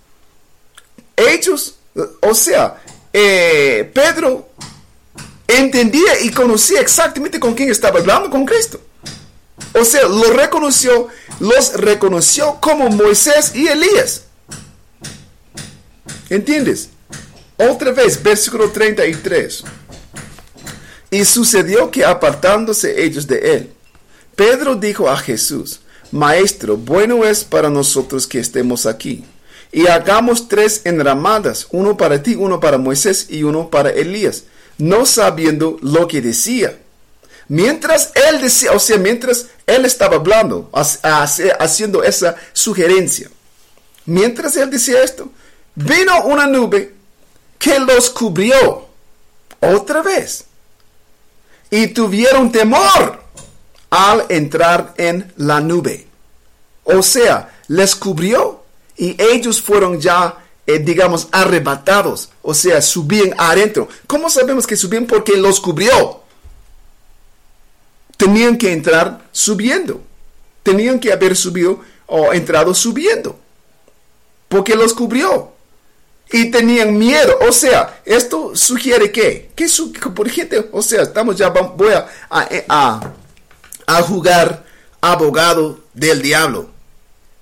[1.17, 1.77] Ellos,
[2.21, 2.83] o sea,
[3.13, 4.49] eh, Pedro
[5.49, 8.81] entendía y conocía exactamente con quién estaba hablando, con Cristo.
[9.75, 11.09] O sea, lo reconoció,
[11.41, 14.25] los reconoció como Moisés y Elías.
[16.29, 16.91] ¿Entiendes?
[17.57, 19.65] Otra vez, versículo 33.
[21.11, 23.73] Y sucedió que apartándose ellos de él,
[24.37, 25.81] Pedro dijo a Jesús,
[26.13, 29.25] Maestro, bueno es para nosotros que estemos aquí.
[29.73, 34.45] Y hagamos tres enramadas, uno para ti, uno para Moisés y uno para Elías,
[34.79, 36.79] no sabiendo lo que decía.
[37.49, 43.31] Mientras él decía, o sea, mientras él estaba hablando, haciendo esa sugerencia,
[44.07, 45.31] mientras él decía esto,
[45.75, 46.95] vino una nube
[47.59, 48.87] que los cubrió
[49.61, 50.45] otra vez
[51.71, 53.23] y tuvieron temor
[53.91, 56.07] al entrar en la nube.
[56.85, 58.65] O sea, les cubrió
[58.97, 60.37] y ellos fueron ya,
[60.69, 62.29] eh, digamos, arrebatados.
[62.43, 63.89] O sea, subían adentro.
[64.07, 65.07] ¿Cómo sabemos que subían?
[65.07, 66.21] Porque los cubrió.
[68.19, 70.03] Tenían que entrar subiendo.
[70.63, 73.41] Tenían que haber subido o entrado subiendo.
[74.51, 75.53] Porque los cubrió
[76.31, 77.39] y tenían miedo.
[77.49, 79.69] O sea, esto sugiere que, que
[80.11, 83.15] por gente, o sea, estamos ya, voy a, a,
[83.87, 84.67] a, jugar
[85.01, 86.69] abogado del diablo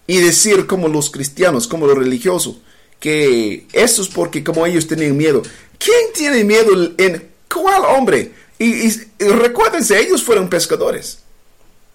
[0.07, 2.59] y decir como los cristianos, como los religiosos,
[3.01, 5.43] que eso es porque como ellos tenían miedo.
[5.79, 8.33] ¿Quién tiene miedo en cuál hombre?
[8.59, 11.19] Y, y recuérdense, ellos fueron pescadores.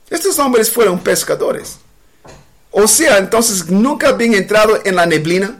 [0.10, 1.78] Estos hombres fueron pescadores.
[2.70, 5.60] O sea, entonces nunca habían entrado en la neblina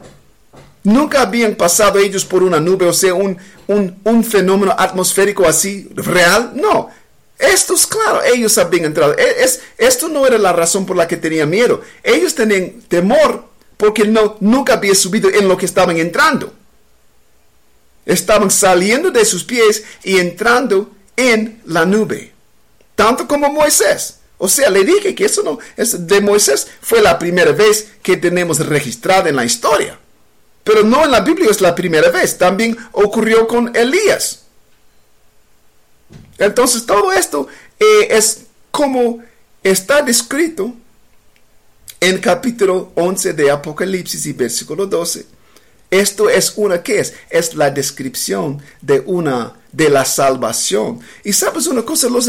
[0.84, 6.54] Nunca habían pasado ellos por una nube, o sea, un, un, fenómeno atmosférico así real.
[6.56, 6.90] No,
[7.38, 9.16] esto es claro, ellos habían entrado.
[9.16, 11.82] E, es, esto no era la razón por la que tenían miedo.
[12.02, 13.46] Ellos tenían temor
[13.82, 16.54] porque no, nunca habían subido en lo que estaban entrando.
[18.06, 22.32] Estaban saliendo de sus pies y entrando en la nube.
[22.96, 24.20] Tanto como Moisés.
[24.38, 28.18] O sea, le dije que eso no, es de Moisés fue la primera vez que
[28.18, 29.98] tenemos registrada en la historia.
[30.64, 32.38] Pero no en la Biblia es la primera vez.
[32.38, 34.44] También ocurrió con Elías.
[36.38, 37.48] Entonces todo esto
[37.80, 39.24] eh, es como
[39.64, 40.76] está descrito
[42.02, 45.26] en capítulo 11 de Apocalipsis y versículo 12.
[45.92, 51.00] Esto es una que es, es la descripción de una de la salvación.
[51.24, 52.28] Y sabes una cosa, los,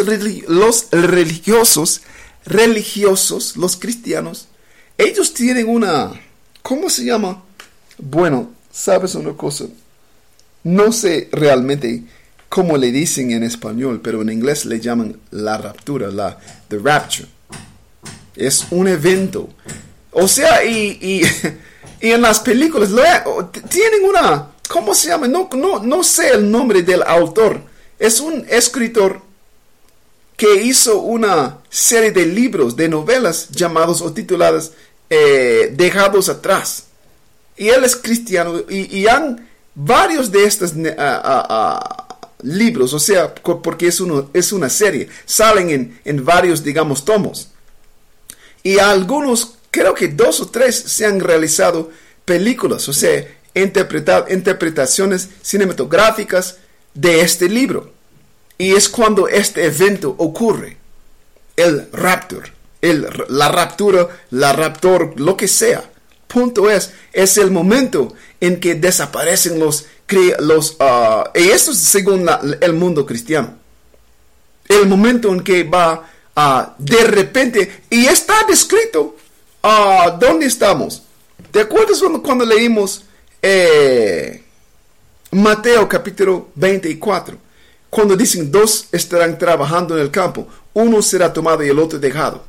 [0.49, 2.03] los religiosos,
[2.45, 4.49] religiosos, los cristianos,
[4.99, 6.13] ellos tienen una,
[6.61, 7.43] ¿cómo se llama?
[7.97, 9.65] Bueno, sabes una cosa,
[10.65, 12.03] no sé realmente
[12.51, 17.29] cómo le dicen en español, pero en inglés le llaman la raptura, la the rapture.
[18.37, 19.49] Es un evento.
[20.11, 21.23] O sea, y,
[22.01, 22.91] en las películas
[23.69, 25.29] tienen una, ¿cómo se llama?
[25.29, 27.61] No, no, no sé el nombre del autor.
[27.99, 29.21] Es un escritor
[30.37, 34.73] que hizo una serie de libros, de novelas llamados o tituladas
[35.09, 36.85] eh, Dejados atrás
[37.57, 40.75] y él es cristiano y, han varios de estos
[42.43, 47.52] libros, o sea, porque es, uno, es una serie, salen en, varios, digamos, tomos.
[48.63, 51.91] Y algunos, creo que dos o tres, se han realizado
[52.25, 56.57] películas, o sea, interpretaciones cinematográficas
[56.95, 57.93] de este libro.
[58.59, 60.77] Y es cuando este evento ocurre,
[61.57, 65.93] el raptor, el, la raptura, la raptor, lo que sea
[66.33, 69.87] punto es, es el momento en que desaparecen los,
[70.41, 72.29] los uh, y esto es según
[72.61, 73.59] el mundo cristiano.
[74.69, 79.17] El momento en que va uh, de repente, y está descrito,
[79.63, 81.03] uh, ¿dónde estamos?
[81.53, 83.05] ¿Te acuerdas cuando, cuando leímos
[83.43, 84.43] eh,
[85.31, 87.37] Mateo capítulo 24?
[87.91, 92.43] Cuando dicen dos estarán trabajando en el campo, uno será tomado y el otro dejado.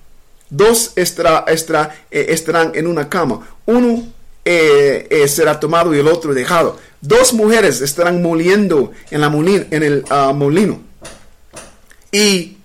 [0.49, 3.45] Dos estará, eh, estarán en una cama.
[3.65, 4.07] Uno
[4.45, 6.79] eh, será tomado y el otro dejado.
[7.01, 10.79] Dos mujeres estarán moliendo en, la en el ah, molino.
[12.09, 12.55] Y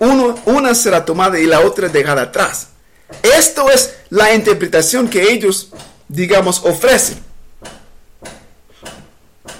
[0.00, 2.68] uno, una será tomada y la otra dejada atrás.
[3.22, 5.70] Esto es la interpretación que ellos,
[6.08, 7.18] digamos, ofrecen.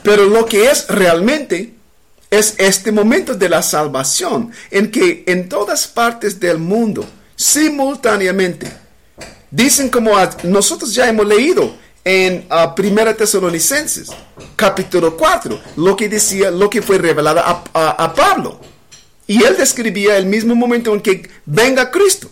[0.03, 1.75] Pero lo que es realmente
[2.31, 7.07] es este momento de la salvación en que en todas partes del mundo,
[7.37, 8.71] simultáneamente,
[9.51, 10.13] dicen como
[10.43, 11.75] nosotros ya hemos leído
[12.05, 14.11] en uh, Primera Tesalonicenses,
[14.57, 18.61] capítulo 4, lo que decía, lo que fue revelado a, Pablo.
[19.27, 22.31] Y él describía el mismo momento en que venga Cristo,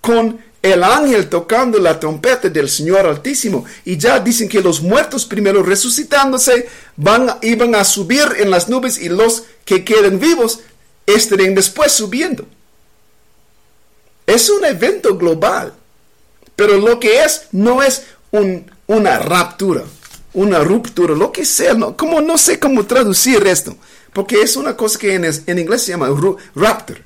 [0.00, 3.64] con el ángel tocando la trompeta del Señor Altísimo.
[3.84, 8.98] Y ya dicen que los muertos primero resucitándose van, iban a subir en las nubes
[8.98, 10.60] y los que queden vivos
[11.04, 12.46] estarían después subiendo.
[14.26, 15.74] Es un evento global.
[16.56, 18.04] Pero lo que es no es
[18.86, 19.82] una raptura,
[20.34, 21.74] una ruptura, lo que sea.
[21.74, 23.76] No, como, no sé cómo traducir esto.
[24.12, 26.08] Porque es una cosa que en, en inglés se llama
[26.54, 27.02] rapture.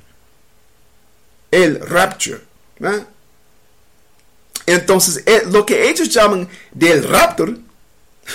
[1.51, 2.41] El rapture.
[4.65, 7.55] Entonces, eh, lo que ellos llaman del rapture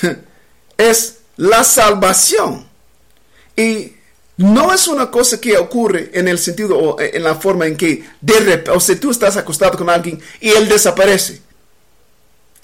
[0.76, 2.66] es la salvación.
[3.56, 3.92] Y
[4.36, 8.04] no es una cosa que ocurre en el sentido o en la forma en que
[8.20, 11.40] de repente, o sea, tú estás acostado con alguien y él desaparece.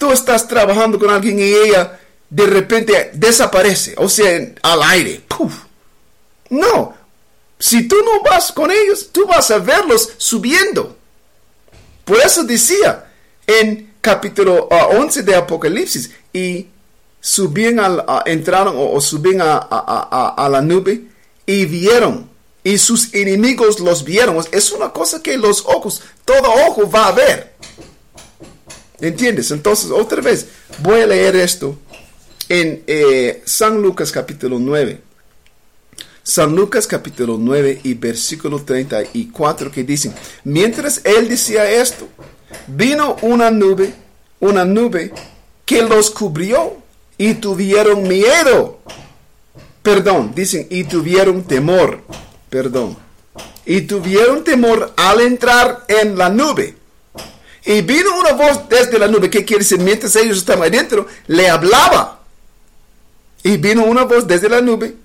[0.01, 5.21] Tú estás trabajando con alguien y ella de repente desaparece, o sea, al aire.
[6.49, 6.95] No,
[7.59, 10.97] si tú no vas con ellos, tú vas a verlos subiendo.
[12.03, 13.11] Por eso decía
[13.45, 16.65] en capítulo 11 ah, de Apocalipsis, y
[17.19, 21.03] subían al, entraron o, subían a, a la nube
[21.45, 22.27] y vieron,
[22.63, 24.43] y sus enemigos los vieron.
[24.51, 27.51] Es una cosa que los ojos, todo ojo va a ver.
[29.01, 29.49] ¿Entiendes?
[29.51, 30.47] Entonces, otra vez,
[30.83, 31.77] voy a leer esto
[32.47, 35.01] en eh, San Lucas capítulo 9.
[36.23, 42.07] San Lucas capítulo 9 y versículo 34 que dicen, mientras él decía esto,
[42.67, 43.91] vino una nube,
[44.39, 45.11] una nube
[45.65, 46.77] que los cubrió
[47.17, 48.79] y tuvieron miedo.
[49.81, 52.01] Perdón, dicen, y tuvieron temor.
[52.51, 52.97] Perdón.
[53.65, 56.75] Y tuvieron temor al entrar en la nube.
[57.65, 59.79] Y vino una voz desde la nube, ¿qué quiere decir?
[59.79, 62.21] Mientras ellos estaban adentro, le hablaba.
[63.43, 64.95] Y vino una voz desde la nube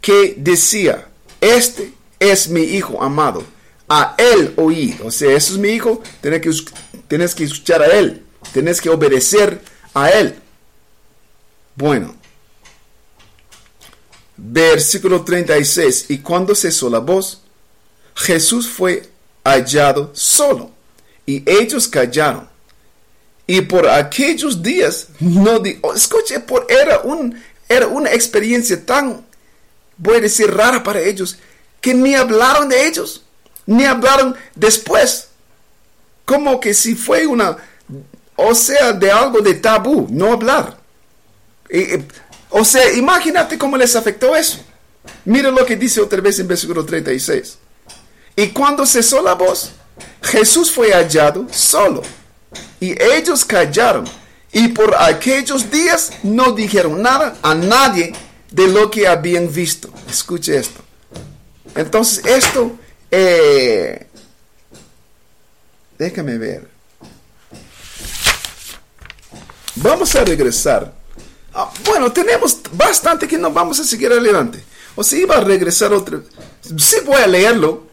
[0.00, 1.08] que decía,
[1.40, 3.44] este es mi hijo amado,
[3.88, 4.98] a él oí.
[5.04, 6.50] O sea, ese es mi hijo, tienes que,
[7.08, 9.60] tienes que escuchar a él, tienes que obedecer
[9.94, 10.38] a él.
[11.74, 12.14] Bueno,
[14.36, 17.42] versículo 36, y cuando cesó la voz,
[18.14, 19.08] Jesús fue
[19.44, 20.70] hallado solo,
[21.26, 22.48] y ellos callaron.
[23.46, 29.26] Y por aquellos días, no di oh, escuche, por, era, un, era una experiencia tan,
[29.96, 31.36] voy a decir, rara para ellos,
[31.80, 33.24] que ni hablaron de ellos,
[33.66, 35.28] ni hablaron después.
[36.24, 37.56] Como que si fue una,
[38.36, 40.78] o sea, de algo de tabú, no hablar.
[42.50, 44.58] O sea, imagínate cómo les afectó eso.
[45.24, 47.58] Mira lo que dice otra vez en versículo 36.
[48.36, 49.72] Y cuando cesó la voz,
[50.22, 52.02] Jesús fue hallado solo.
[52.80, 54.04] Y ellos callaron.
[54.52, 58.12] Y por aquellos días no dijeron nada a nadie
[58.50, 59.92] de lo que habían visto.
[60.08, 60.80] Escuche esto.
[61.74, 62.72] Entonces esto,
[63.10, 64.06] eh,
[65.98, 66.68] déjame ver.
[69.76, 71.00] Vamos a regresar
[71.52, 74.62] Ah, bueno, tenemos bastante que no vamos a seguir adelante.
[74.94, 76.20] O si iba a regresar otra
[76.76, 77.89] Sí voy a leerlo.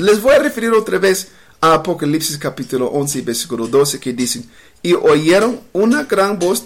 [0.00, 1.28] Les voy a referir otra vez
[1.60, 4.48] a Apocalipsis capítulo 11 versículo 12 que dicen,
[4.82, 6.64] y oyeron una gran voz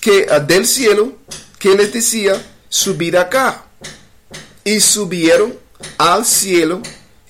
[0.00, 1.12] que ah, del cielo
[1.58, 3.66] que les decía, subid acá.
[4.64, 5.54] Y subieron
[5.98, 6.80] al cielo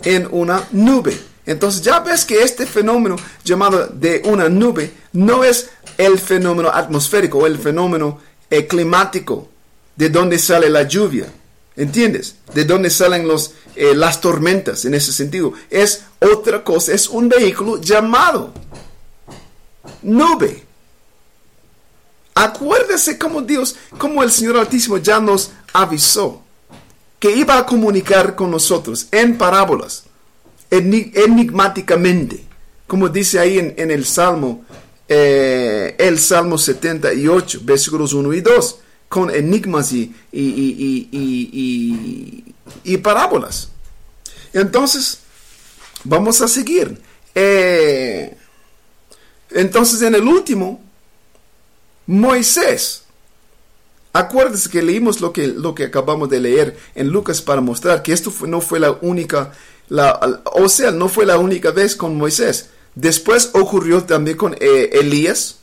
[0.05, 1.19] en una nube.
[1.47, 7.45] Entonces ya ves que este fenómeno llamado de una nube no es el fenómeno atmosférico
[7.45, 9.49] el fenómeno eh, climático,
[9.97, 11.27] de donde sale la lluvia.
[11.77, 12.37] ¿Entiendes?
[12.55, 15.53] De dónde salen los, eh, las tormentas en ese sentido.
[15.71, 18.53] Es otra cosa, es un vehículo llamado
[20.03, 20.65] nube.
[22.35, 26.43] Acuérdese cómo Dios, como el Señor Altísimo ya nos avisó
[27.19, 30.05] que iba a comunicar con nosotros en parábolas,
[30.71, 32.45] enigmáticamente,
[32.87, 34.65] como dice ahí en, en el Salmo
[35.15, 38.79] eh, el Salmo 78, versículos 1 y 2,
[39.13, 40.15] con enigmas y,
[42.83, 43.69] y, parábolas.
[44.55, 45.19] Entonces,
[46.03, 46.99] vamos a seguir.
[47.35, 48.35] Eh,
[49.51, 50.81] entonces, en el último,
[52.07, 53.03] Moisés.
[54.15, 58.15] Acuérdense que leímos lo que, lo que acabamos de leer en Lucas para mostrar que
[58.15, 59.53] esto no fue la única,
[59.91, 62.71] la, o sea, no fue la única vez con Moisés.
[62.95, 65.59] Después ocurrió también con eh, Elías.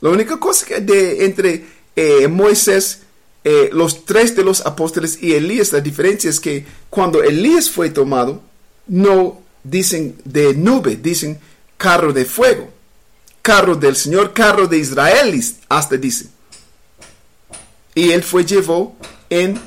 [0.00, 3.00] La única cosa que de, entre eh, Moisés,
[3.42, 7.90] eh, los tres de los apóstoles y Elías, la diferencia es que cuando Elías fue
[7.90, 8.40] tomado,
[8.86, 11.40] no dicen de nube, dicen
[11.76, 12.70] carro de fuego.
[13.42, 16.30] Carro del Señor, carro de Israel, hasta dicen.
[17.96, 18.96] Y él fue llevó
[19.28, 19.60] en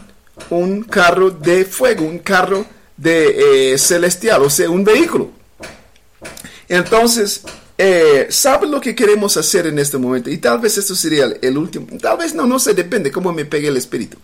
[0.49, 2.65] un carro de fuego, un carro
[2.95, 5.31] de eh, celestial, o sea, un vehículo.
[6.69, 7.41] Entonces,
[7.83, 10.29] eh, ¿sabe lo que queremos hacer en este momento?
[10.29, 13.43] Y tal vez esto sería el, último, tal vez no, no sé, depende cómo me
[13.43, 14.19] pegue el espíritu.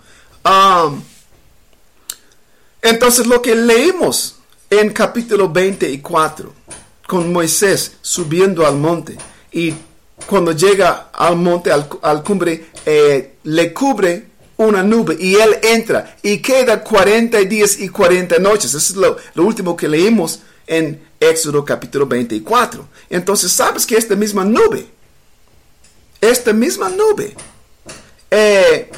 [2.84, 4.36] Entonces, lo que leímos
[4.70, 6.53] en capítulo 24,
[7.08, 9.18] con Moisés subiendo al monte,
[9.51, 9.74] y
[10.28, 14.28] cuando llega al monte, al, cumbre, eh, le cubre
[14.58, 18.76] una nube y él entra y queda 40 días y 40 noches.
[18.76, 22.88] Eso es lo, lo último que leímos en Éxodo capítulo 24.
[23.09, 24.88] Entonces, sabes que esta misma nube,
[26.22, 27.36] esta misma nube,
[28.30, 28.91] eh,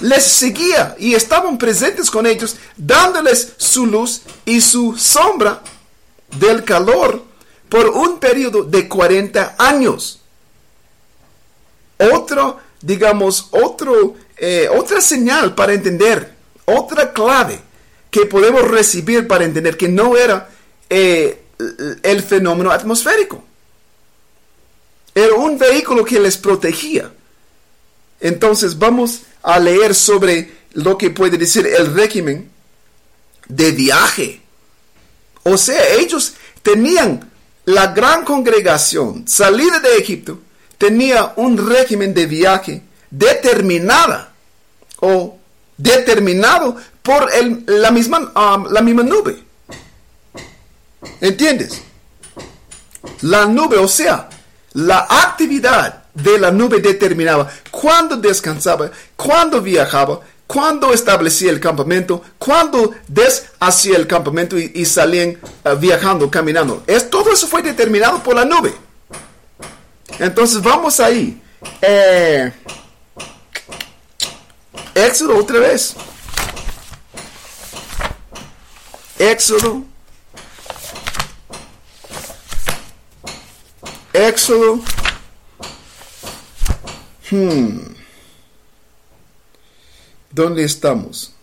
[0.00, 5.62] les seguía y estaban presentes con ellos, dándoles su luz y su sombra
[6.38, 7.24] del calor
[7.68, 10.20] por un periodo de 40 años.
[11.98, 16.34] Otro, digamos, otro, eh, otra señal para entender,
[16.66, 17.60] otra clave
[18.10, 20.50] que podemos recibir para entender que no era
[20.88, 21.42] eh,
[22.02, 23.44] el fenómeno atmosférico.
[25.14, 27.10] Era un vehículo que les protegía.
[28.20, 32.50] Entonces vamos a leer sobre lo que puede decir el régimen
[33.48, 34.42] de viaje.
[35.44, 37.30] O sea, ellos tenían
[37.64, 40.40] la gran congregación salida de Egipto,
[40.78, 44.32] tenía un régimen de viaje determinada
[45.00, 45.38] o
[45.76, 47.30] determinado por
[47.66, 49.45] la, misma, um, la misma nube.
[51.20, 51.82] ¿Entiendes?
[53.22, 54.28] La nube, o sea,
[54.72, 62.94] la actividad de la nube determinaba cuándo descansaba, cuándo viajaba, cuándo establecía el campamento, cuándo
[63.08, 65.30] deshacía el campamento y, salían
[65.64, 66.82] eh, viajando, caminando.
[66.86, 68.74] Es, todo eso fue determinado por la nube.
[70.18, 71.40] Entonces vamos ahí.
[71.82, 72.52] Eh,
[74.94, 75.94] Éxodo otra vez.
[79.18, 79.84] Éxodo
[84.16, 84.80] Éxodo.
[87.30, 87.80] Hmm.
[90.30, 91.34] ¿Dónde estamos?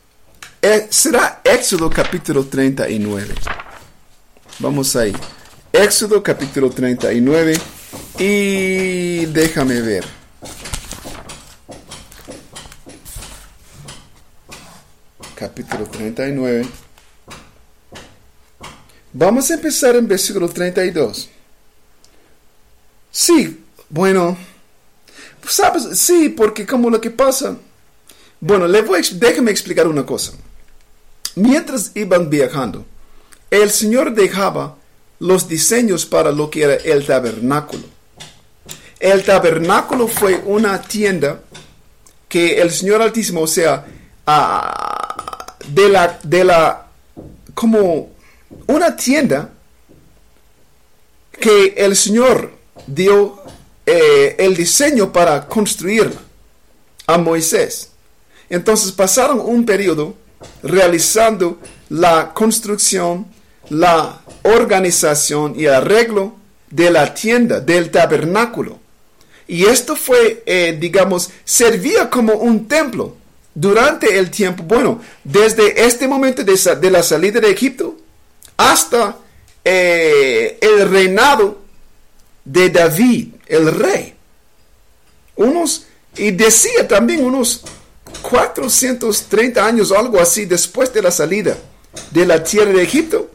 [0.60, 3.36] Eh, será Éxodo capítulo 39.
[4.58, 5.14] Vamos ahí.
[5.72, 7.60] Éxodo capítulo 39.
[8.18, 10.06] Y déjame ver.
[15.36, 16.66] Capítulo 39.
[19.14, 21.33] Vamos a empezar en versículo 32.
[23.16, 24.36] Sí, bueno,
[25.48, 27.56] sabes, sí, porque como lo que pasa,
[28.40, 30.34] bueno, le voy, déjame explicar una cosa.
[31.36, 32.84] Mientras iban viajando,
[33.52, 34.78] el Señor dejaba
[35.20, 37.84] los diseños para lo que era el tabernáculo.
[39.00, 41.44] El tabernáculo fue una tienda
[42.28, 43.86] que el Señor Altísimo, o sea,
[44.26, 46.88] ah, de la, de la,
[47.54, 48.10] como
[48.66, 49.52] una tienda
[51.40, 53.42] que el Señor dio
[53.86, 56.22] eh, el diseño para construirla
[57.08, 57.90] a Moisés.
[58.50, 60.16] Entonces pasaron un periodo
[60.62, 61.60] realizando
[61.90, 63.28] la construcción,
[63.70, 66.36] la organización y arreglo
[66.70, 68.80] de la tienda, del tabernáculo.
[69.48, 73.16] Y esto fue, eh, digamos, servía como un templo
[73.54, 77.98] durante el tiempo, bueno, desde este momento de, la salida de Egipto
[78.58, 79.18] hasta
[79.64, 81.63] eh, el reinado
[82.46, 84.16] de David, el rey.
[85.36, 85.86] Unos,
[86.16, 87.64] y decía también unos
[88.22, 91.58] 430 años algo así después de la salida
[92.12, 93.32] de la tierra de Egipto,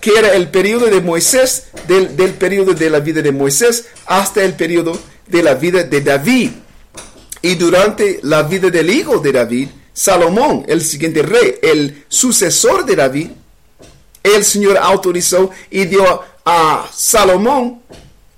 [0.00, 4.42] que era el periodo de Moisés, del, del periodo de la vida de Moisés hasta
[4.42, 6.50] el periodo de la vida de David.
[7.42, 12.96] Y durante la vida del hijo de David, Salomón, el siguiente rey, el sucesor de
[12.96, 13.30] David,
[14.22, 17.82] el Señor autorizó y dio a Salomón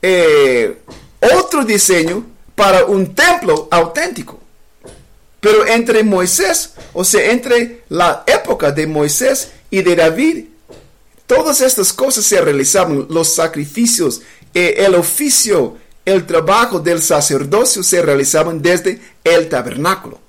[0.02, 0.78] eh,
[1.20, 4.40] otro diseño para un templo auténtico.
[5.40, 10.44] Pero entre Moisés, o sea, entre la época de Moisés y de David,
[11.26, 14.22] todas estas cosas se realizaban, los sacrificios,
[14.54, 20.20] eh, el oficio, el trabajo del sacerdocio se realizaban desde el tabernáculo.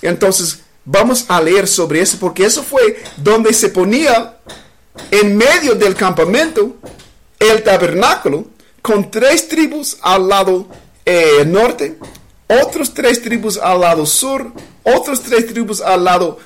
[0.00, 4.38] Entonces, vamos a leer sobre eso porque eso fue donde se ponía
[5.10, 6.76] en medio del campamento
[7.38, 8.46] el tabernáculo
[8.88, 10.66] con tres tribus al lado
[11.04, 11.98] eh, norte,
[12.46, 14.50] otros tres tribus al lado sur,
[14.82, 16.38] otros tres tribus al lado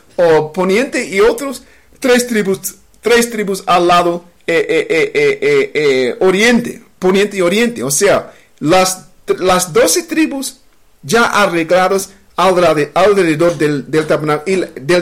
[0.53, 1.63] poniente y otros
[2.01, 7.85] tres tribus, tres tribus al lado eh, eh, oriente, poniente y oriente.
[7.85, 9.07] O sea, las,
[9.39, 10.57] las 12 tribus
[11.05, 13.87] ya arregladas alrededor del,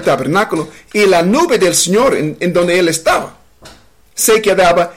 [0.05, 3.39] tabernáculo, y, la nube del Señor en, donde él estaba
[4.15, 4.93] se quedaba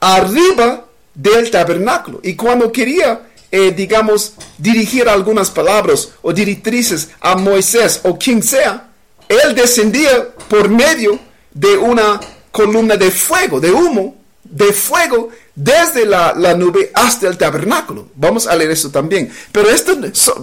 [0.00, 0.83] arriba
[1.14, 2.20] del tabernáculo.
[2.22, 8.90] Y cuando quería, eh, digamos, dirigir algunas palabras o directrices a Moisés o quien sea,
[9.28, 11.18] él descendía por medio
[11.52, 17.38] de una columna de fuego, de humo, de fuego, desde la, la, nube hasta el
[17.38, 18.08] tabernáculo.
[18.14, 19.32] Vamos a leer eso también.
[19.50, 19.96] Pero esto,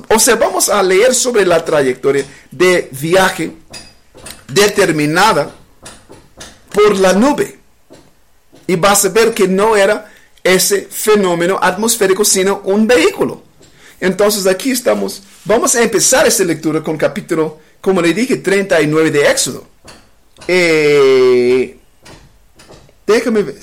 [0.10, 3.52] o sea, vamos a leer sobre la trayectoria de viaje
[4.48, 5.52] determinada
[6.74, 7.60] por la nube.
[8.68, 10.11] Y vas a ver que no era
[10.44, 13.44] ese fenómeno atmosférico, sino un vehículo.
[14.00, 19.30] Entonces aquí estamos, vamos a empezar esta lectura con capítulo, como le dije, 39 de
[19.30, 19.68] Éxodo.
[20.48, 21.78] Eh,
[23.06, 23.56] déjame ver,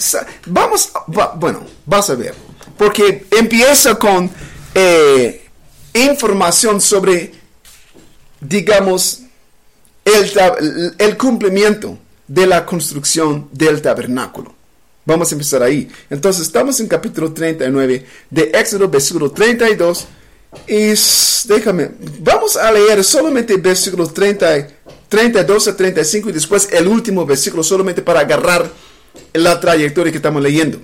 [0.47, 0.93] vamos,
[1.37, 2.35] bueno, vas a ver,
[2.77, 4.31] porque empieza con
[4.75, 5.45] eh,
[5.95, 7.33] información sobre,
[8.41, 9.23] digamos,
[10.05, 11.99] el, el cumplimiento
[12.29, 14.58] de la construcción del tabernáculo.
[15.09, 15.91] Vamos a empezar ahí.
[16.11, 20.07] Entonces estamos en capítulo 39 de Éxodo, versículo 32.
[20.67, 20.93] Y
[21.49, 24.69] déjame, vamos a leer solamente versículos 30,
[25.09, 28.71] 32 a 35 y después el último versículo solamente para agarrar
[29.33, 30.79] la trayectoria que estamos leyendo.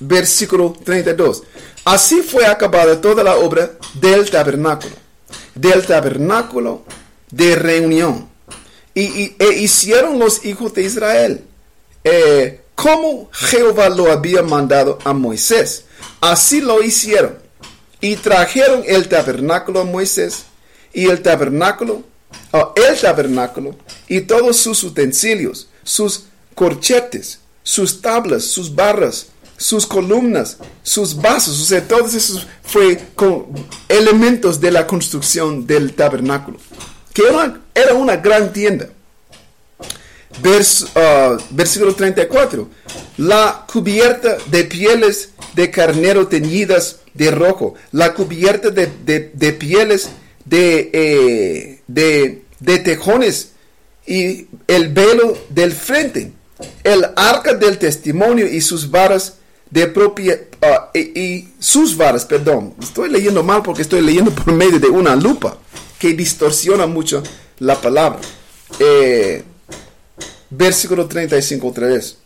[0.00, 1.44] Versículo 32.
[1.84, 4.96] Así fue acabada toda la obra del tabernáculo,
[5.54, 6.82] del tabernáculo
[7.30, 8.28] de reunión.
[8.92, 11.44] Y, e hicieron los hijos de Israel.
[12.02, 15.84] Eh, como Jehová lo había mandado a Moisés.
[16.22, 17.38] Así lo hicieron.
[18.00, 20.44] Y trajeron el tabernáculo a Moisés
[20.94, 22.02] y el tabernáculo,
[22.52, 23.76] oh, el tabernáculo
[24.08, 26.24] y todos sus utensilios, sus
[26.54, 29.26] corchetes, sus tablas, sus barras,
[29.58, 33.48] sus columnas, sus vasos, o sea, todos esos fue con
[33.90, 36.56] elementos de la construcción del tabernáculo,
[37.12, 37.24] que
[37.74, 38.88] era una gran tienda.
[40.94, 42.68] Ah, versículo 34.
[43.18, 47.74] La cubierta de pieles de carnero teñidas de rojo.
[47.92, 48.86] La cubierta de,
[49.58, 50.10] pieles
[50.44, 53.52] de, eh, de, de tejones
[54.06, 56.32] y el velo del frente.
[56.84, 59.34] El arca del testimonio y sus varas
[59.70, 64.80] de propia ah, y, sus varas, perdón, estoy leyendo mal porque estoy leyendo por medio
[64.80, 65.56] de una lupa
[65.98, 67.22] que distorsiona mucho
[67.60, 68.20] la palabra.
[68.78, 69.44] Eh,
[70.50, 72.16] versículo 35 otra vez.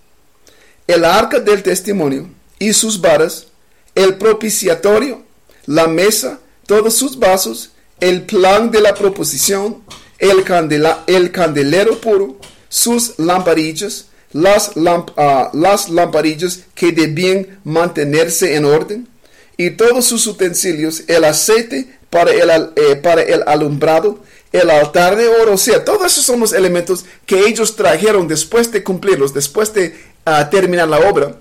[0.87, 3.47] El arca del testimonio y sus varas,
[3.95, 5.23] el propiciatorio,
[5.67, 7.71] la mesa, todos sus vasos,
[8.01, 9.83] el plan de la proposición,
[10.19, 12.37] el, candelero puro,
[12.69, 14.73] sus lamparillas, las,
[15.17, 19.09] ah, las lamparillas que debían mantenerse en orden,
[19.57, 24.21] y todos sus utensilios, el aceite para el, eh, para el alumbrado,
[24.55, 28.71] el altar de oro, o sea, todos esos son los elementos que ellos trajeron después
[28.71, 31.35] de cumplirlos, después de ah, terminar la obra,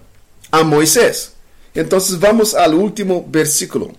[0.49, 1.33] a Moisés.
[1.75, 3.91] Entonces vamos al último versículo,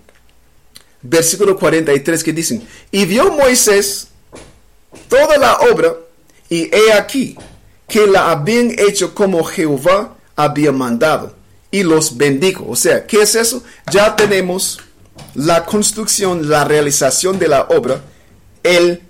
[1.01, 4.09] versículo 43 que dicen, y vio Moisés
[5.09, 5.95] toda la obra,
[6.49, 7.37] y he aquí
[7.87, 11.37] que la habían hecho como Jehová había mandado,
[11.71, 12.67] y los bendijo.
[12.69, 13.63] O sea, ¿qué es eso?
[13.93, 14.81] Ya tenemos
[15.37, 18.03] la construcción, la realización de la obra,
[18.65, 19.03] el,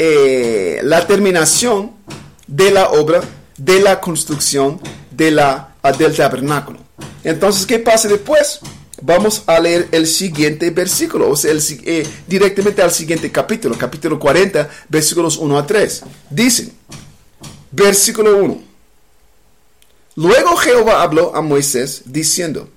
[0.00, 1.92] eh, la terminación
[2.48, 3.22] de la obra
[3.56, 6.80] de la construcción de la, del tabernáculo.
[7.22, 8.58] Entonces, ¿qué pasa después?
[9.00, 14.68] Vamos a leer el siguiente versículo, o sea, eh, directamente al siguiente capítulo, capítulo 40,
[14.88, 16.02] versículos 1 a 3.
[16.30, 16.72] Dicen,
[17.70, 18.62] versículo 1.
[20.16, 22.68] Luego Jehová habló a Moisés diciendo,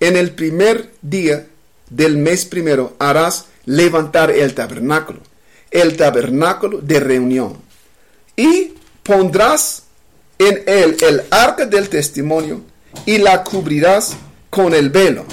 [0.00, 1.46] en el primer día
[1.88, 5.20] del mes primero harás levantar el tabernáculo
[5.70, 7.56] el tabernáculo de reunión.
[8.36, 9.84] Y pondrás
[10.38, 12.62] en él el arca del testimonio
[13.06, 14.16] y la cubrirás
[14.48, 15.24] con el velo.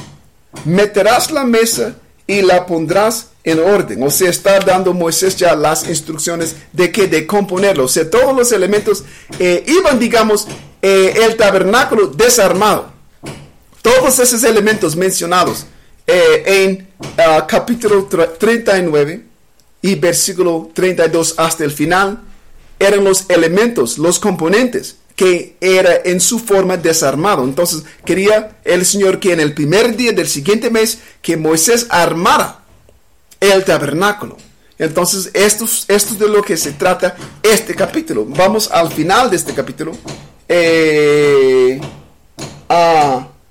[0.66, 4.04] Meterás la mesa y la pondrás en orden.
[4.04, 7.86] O sea, está dando Moisés ya las instrucciones de que de componerlo.
[7.86, 9.06] O sea, todos los elementos
[9.40, 10.48] eh, iban, digamos,
[10.82, 12.92] eh, el tabernáculo desarmado.
[13.82, 15.66] Todos esos elementos mencionados
[16.06, 19.24] eh, en ah, capítulo 39
[19.82, 22.22] y versículo 32 hasta el final
[22.80, 27.44] eran los elementos, los componentes que era en su forma desarmado.
[27.44, 32.60] Entonces quería el Señor que en el primer día del siguiente mes que Moisés armara
[33.40, 34.38] el tabernáculo.
[34.78, 38.26] Entonces esto, es de lo que se trata este capítulo.
[38.26, 39.94] Vamos al final de este capítulo.
[40.48, 41.82] Eh,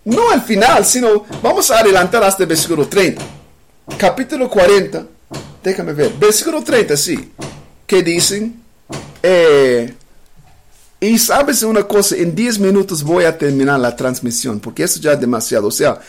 [0.05, 3.21] no al final, sino vamos a adelantar hasta el versículo 30.
[3.99, 5.16] Capítulo 40
[5.67, 7.33] déjame ver, versículo 30, sí,
[7.89, 8.63] que dicen,
[9.21, 9.93] eh,
[11.01, 15.15] y sabes una cosa, en 10 minutos voy a terminar la transmisión, porque eso ya
[15.15, 16.01] es demasiado, o sea,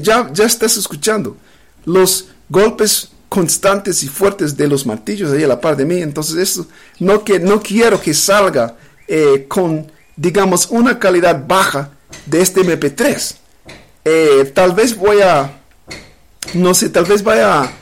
[0.00, 1.36] ya, ya estás escuchando
[1.84, 6.34] los golpes constantes y fuertes de los martillos ahí a la par de mí, entonces
[6.36, 6.66] eso,
[6.98, 9.86] no, que, no quiero que salga eh, con,
[10.16, 11.92] digamos, una calidad baja
[12.26, 13.36] de este MP3.
[14.04, 15.60] Eh, tal vez voy a,
[16.54, 17.72] no sé, tal vez vaya a,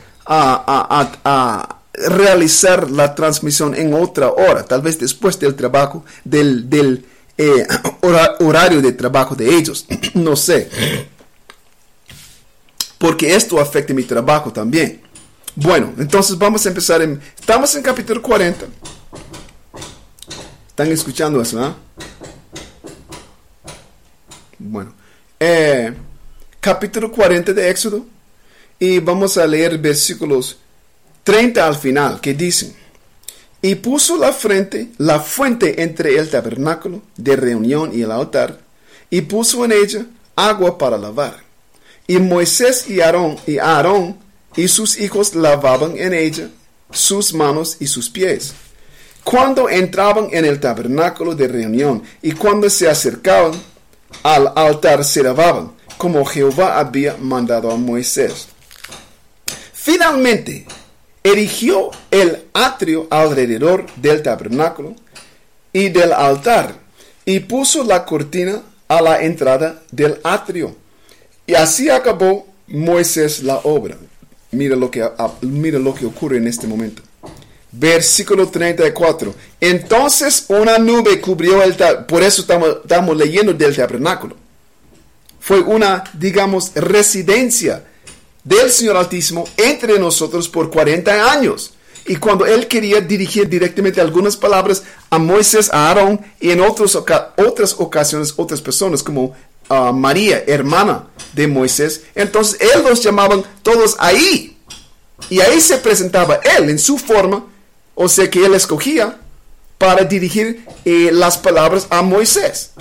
[1.93, 7.05] realizar la transmisión en otra hora, tal vez después del trabajo, del,
[7.37, 7.67] eh,
[8.39, 10.69] horario de trabajo de ellos, no sé.
[12.97, 15.01] Porque esto afecta mi trabajo también.
[15.55, 17.01] Bueno, entonces vamos a empezar.
[17.01, 18.65] Estamos en capítulo 40.
[20.67, 21.75] ¿Están escuchando eso, ah?
[24.59, 24.93] Bueno.
[25.39, 25.93] Eh,
[26.59, 28.05] capítulo 40 de Éxodo.
[28.79, 30.57] Y vamos a leer versículos
[31.23, 32.75] 30 al final, que dicen,
[33.61, 38.59] y puso la frente, la fuente entre el tabernáculo de reunión y el altar,
[39.09, 40.05] y puso en ella
[40.35, 41.43] agua para lavar.
[42.05, 44.17] Y Moisés y Aarón y Aarón
[44.55, 46.49] y sus hijos lavaban en ella
[46.91, 48.53] sus manos y sus pies.
[49.23, 53.51] Cuando entraban en el tabernáculo de reunión y cuando se acercaban
[54.23, 58.47] al altar se lavaban, como Jehová había mandado a Moisés.
[59.87, 60.65] Finalmente,
[61.23, 64.93] erigió el atrio alrededor del tabernáculo
[65.71, 66.75] y del altar
[67.23, 70.75] y puso la cortina a la entrada del atrio.
[71.45, 73.95] Y así acabó Moisés la obra.
[74.51, 75.09] Mira lo que,
[75.41, 77.01] lo que ocurre en este momento.
[77.71, 79.33] Versículo 34.
[79.61, 82.07] Entonces una nube cubrió el tabernáculo.
[82.07, 84.35] Por eso estamos, estamos leyendo del tabernáculo.
[85.39, 87.85] Fue una, digamos, residencia
[88.47, 91.73] del Señor Altísimo entre nosotros por 40 años.
[92.05, 96.95] Y cuando él quería dirigir directamente algunas palabras a Moisés, a Aarón y en otras
[96.95, 99.35] ocasiones otras personas como
[99.69, 104.57] uh, María, hermana de Moisés, entonces él los llamaban todos ahí.
[105.29, 107.43] Y ahí se presentaba él en su forma,
[107.95, 109.17] o sea que él escogía
[109.77, 112.71] para dirigir eh, las palabras a Moisés.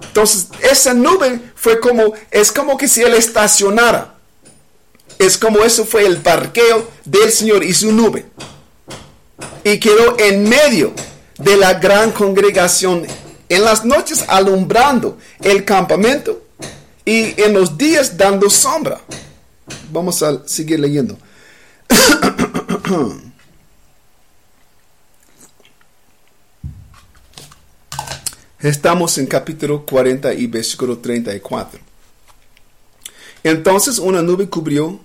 [0.00, 4.17] Entonces, esa nube fue como, es como que si él estacionara
[5.18, 8.26] es como eso fue el parqueo del Señor y su nube.
[9.64, 10.92] Y quedó en medio
[11.38, 13.06] de la gran congregación
[13.48, 16.42] en las noches alumbrando el campamento
[17.04, 19.00] y en los días dando sombra.
[19.90, 21.18] Vamos a seguir leyendo.
[28.60, 31.80] Estamos en capítulo 40 y versículo 34.
[33.44, 35.00] Entonces una nube cubrió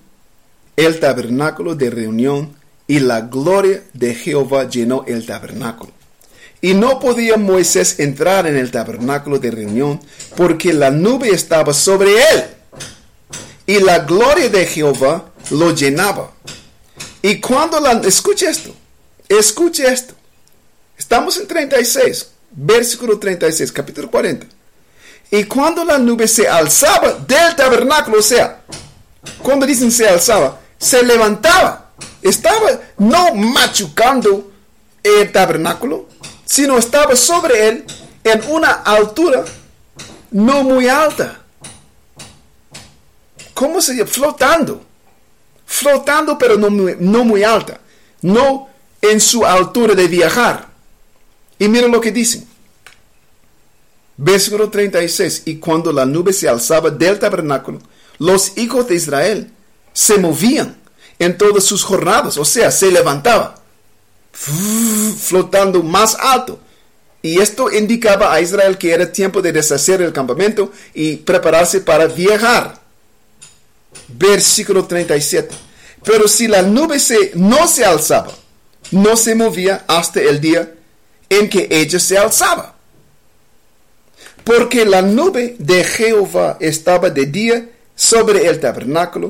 [0.75, 2.55] el tabernáculo de reunión
[2.87, 5.91] y la gloria de Jehová llenó el tabernáculo.
[6.61, 9.99] Y no podía Moisés entrar en el tabernáculo de reunión
[10.35, 12.43] porque la nube estaba sobre él.
[13.65, 16.31] Y la gloria de Jehová lo llenaba.
[17.21, 17.91] Y cuando la...
[18.05, 18.73] Escuche esto.
[19.27, 20.13] Escuche esto.
[20.97, 24.45] Estamos en 36, versículo 36, capítulo 40.
[25.31, 28.61] Y cuando la nube se alzaba del tabernáculo, o sea,
[29.41, 31.91] cuando dicen se alzaba, se levantaba.
[32.21, 34.51] Estaba no machucando
[35.03, 36.07] el tabernáculo,
[36.45, 37.85] sino estaba sobre él
[38.23, 39.43] en una altura
[40.31, 41.41] no muy alta.
[43.53, 44.09] ¿Cómo se llama?
[44.09, 44.83] Flotando.
[45.65, 47.79] Flotando, pero no muy, no muy alta.
[48.21, 48.69] No
[49.01, 50.67] en su altura de viajar.
[51.59, 52.47] Y mira lo que dicen.
[54.17, 55.43] Versículo 36.
[55.45, 57.79] Y cuando la nube se alzaba del tabernáculo,
[58.17, 59.52] los hijos de Israel
[59.93, 60.75] se movían
[61.19, 63.55] en todas sus jornadas, o sea, se levantaba,
[64.31, 66.59] flotando más alto.
[67.21, 72.07] Y esto indicaba a Israel que era tiempo de deshacer el campamento y prepararse para
[72.07, 72.81] viajar.
[74.09, 75.55] Versículo 37.
[76.03, 78.33] Pero si la nube se, no se alzaba,
[78.91, 80.73] no se movía hasta el día
[81.29, 82.75] en que ella se alzaba.
[84.43, 89.29] Porque la nube de Jehová estaba de día sobre el tabernáculo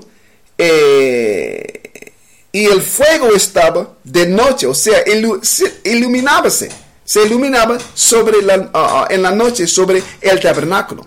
[0.66, 2.14] eh,
[2.52, 5.04] y el fuego estaba de noche, o sea,
[5.84, 6.70] iluminábase,
[7.04, 11.04] se iluminaba sobre la, ah, ah, en la noche sobre el tabernáculo.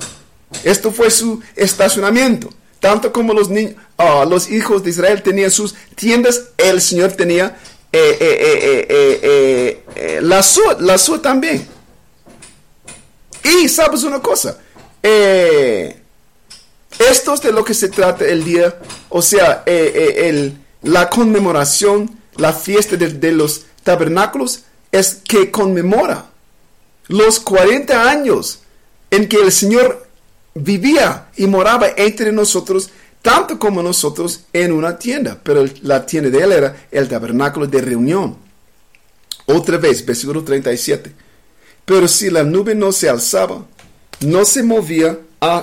[0.63, 2.51] Esto fue su estacionamiento.
[2.81, 3.49] Tanto como los,
[3.97, 7.57] ah, los hijos de Israel tenían sus tiendas, el Señor tenía
[7.93, 11.67] eh, eh, la, suya, la también.
[13.43, 14.59] Y sabes una cosa,
[16.99, 18.79] esto es de lo que se trata el día,
[19.17, 20.53] o sea, eh, eh,
[20.83, 26.27] la conmemoración, la fiesta de, los tabernáculos, es que conmemora
[27.09, 28.59] los 40 años
[29.11, 30.07] en que el Señor
[30.53, 32.91] vivía y moraba entre nosotros,
[33.23, 35.41] tanto como nosotros en una tienda.
[35.43, 38.37] Pero la tienda de él era el tabernáculo de reunión.
[39.47, 41.11] Otra vez, versículo 37.
[41.87, 43.65] Pero si la nube no se alzaba,
[44.21, 45.19] no se movía,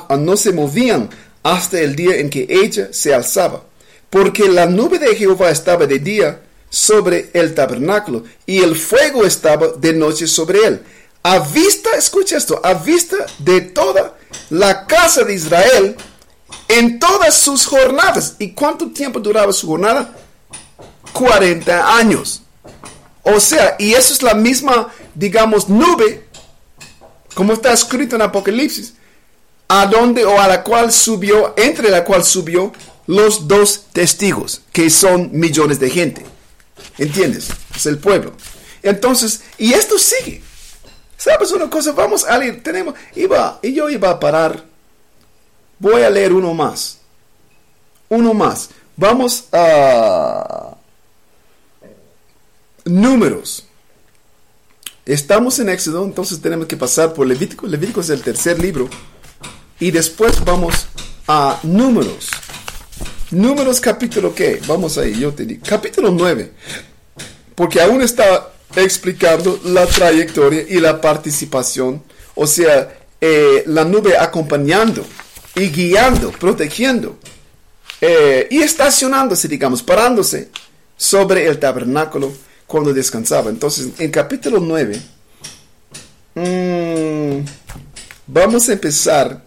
[0.09, 1.07] no se movían
[1.43, 3.63] hasta el día en que ella se alzaba,
[4.09, 9.67] porque la nube de Jehová estaba de día sobre el tabernáculo y el fuego estaba
[9.67, 10.81] de noche sobre él.
[11.21, 14.17] A vista, escucha esto, a vista de toda
[14.49, 15.95] la casa de Israel
[16.67, 18.35] en todas sus jornadas.
[18.39, 20.15] ¿Y cuánto tiempo duraba su jornada?
[21.13, 22.41] 40 años.
[23.23, 26.25] O sea, y eso es la misma, digamos, nube,
[27.33, 28.95] como está escrito en Apocalipsis,
[29.67, 32.71] a donde o a la cual subió, entre la cual subió
[33.07, 36.25] los dos testigos, que son millones de gente.
[36.97, 37.49] ¿Entiendes?
[37.75, 38.33] Es el pueblo.
[38.81, 40.43] Entonces, y esto sigue.
[41.17, 41.93] ¿Sabes una cosa?
[41.93, 42.61] Vamos a leer.
[42.61, 44.63] Tenemos, iba, y yo iba a parar.
[45.79, 46.99] Voy a leer uno más.
[48.09, 48.69] Uno más.
[48.95, 50.75] Vamos a
[52.85, 53.65] números.
[55.05, 57.67] Estamos en Éxodo, entonces tenemos que pasar por Levítico.
[57.67, 58.89] Levítico es el tercer libro.
[59.83, 60.87] Y después vamos
[61.27, 62.29] a números.
[63.31, 64.61] Números capítulo qué?
[64.65, 65.61] Vamos ahí, yo te digo.
[65.67, 66.53] Capítulo 9.
[67.53, 72.01] Porque aún está explicando la trayectoria y la participación.
[72.33, 75.05] O sea, eh, la nube acompañando
[75.53, 77.17] y guiando, protegiendo
[77.99, 80.47] eh, y estacionándose, digamos, parándose
[80.95, 82.31] sobre el tabernáculo
[82.67, 83.49] cuando descansaba.
[83.49, 85.01] Entonces, en capítulo 9,
[86.35, 87.45] mm,
[88.27, 89.43] vamos a empezar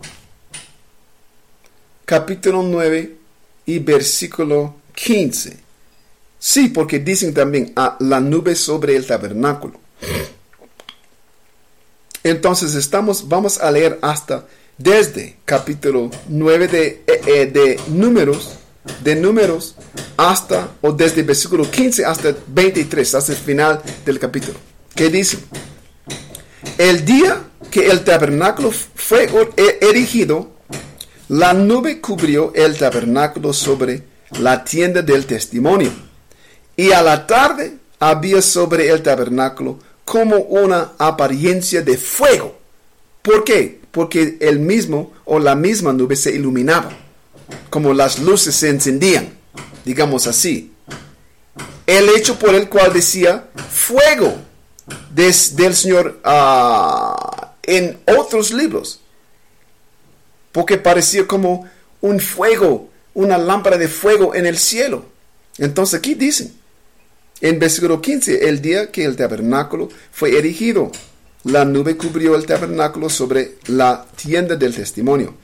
[2.06, 3.16] capítulo 9
[3.66, 5.58] y versículo 15.
[6.38, 9.80] Sí, porque dicen también a ah, la nube sobre el tabernáculo.
[12.22, 14.46] Entonces estamos, vamos a leer hasta
[14.78, 18.52] desde capítulo 9 de, eh, eh, de números,
[19.02, 19.74] de números
[20.16, 24.58] hasta, o desde versículo 15 hasta 23, hasta el final del capítulo.
[24.94, 25.38] ¿Qué dice?
[26.78, 29.28] El día que el tabernáculo fue
[29.80, 30.55] erigido,
[31.28, 34.02] la nube cubrió el tabernáculo sobre
[34.38, 35.90] la tienda del testimonio.
[36.76, 42.56] Y a la tarde había sobre el tabernáculo como una apariencia de fuego.
[43.22, 43.80] ¿Por qué?
[43.90, 46.90] Porque el mismo o la misma nube se iluminaba,
[47.70, 49.36] como las luces se encendían,
[49.84, 50.72] digamos así.
[51.86, 54.34] El hecho por el cual decía fuego
[55.10, 59.00] del Señor ah, en otros libros
[60.56, 61.66] porque parecía como
[62.00, 65.04] un fuego, una lámpara de fuego en el cielo.
[65.58, 66.50] Entonces aquí dicen,
[67.42, 70.90] en versículo 15, el día que el tabernáculo fue erigido,
[71.44, 75.34] la nube cubrió el tabernáculo sobre la tienda del testimonio,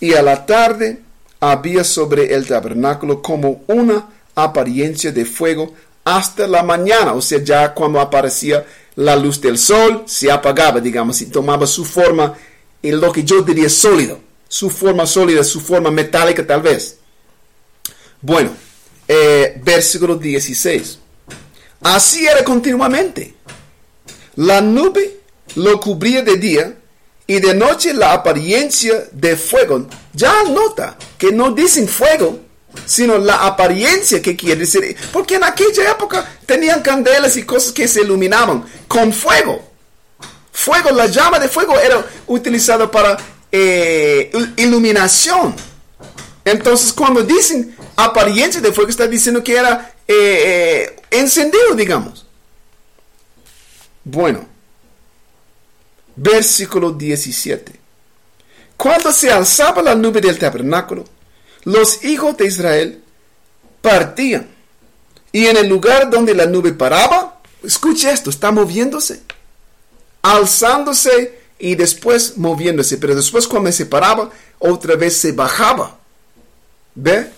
[0.00, 0.98] y a la tarde
[1.40, 5.72] había sobre el tabernáculo como una apariencia de fuego
[6.04, 8.66] hasta la mañana, o sea, ya cuando aparecía
[8.96, 12.34] la luz del sol, se apagaba, digamos, y tomaba su forma
[12.82, 16.96] en lo que yo diría sólido su forma sólida, su forma metálica tal vez.
[18.20, 18.50] Bueno,
[19.06, 20.98] eh, versículo 16.
[21.82, 23.34] Así era continuamente.
[24.36, 25.20] La nube
[25.54, 26.74] lo cubría de día
[27.26, 29.86] y de noche la apariencia de fuego.
[30.12, 32.40] Ya nota que no dicen fuego,
[32.86, 34.96] sino la apariencia que quiere decir.
[35.12, 39.68] Porque en aquella época tenían candelas y cosas que se iluminaban con fuego.
[40.52, 43.16] Fuego, la llama de fuego era utilizada para
[43.50, 45.54] eh, iluminación.
[46.44, 52.26] Entonces, cuando dicen apariencia de fuego, está diciendo que era eh, eh, encendido, digamos.
[54.04, 54.46] Bueno,
[56.16, 57.72] versículo 17.
[58.76, 61.04] Cuando se alzaba la nube del tabernáculo,
[61.64, 63.02] los hijos de Israel
[63.82, 64.48] partían.
[65.32, 69.20] Y en el lugar donde la nube paraba, escuche esto, está moviéndose,
[70.22, 75.98] alzándose y después moviéndose, pero después cuando se paraba, otra vez se bajaba.
[76.94, 77.30] ¿Ve?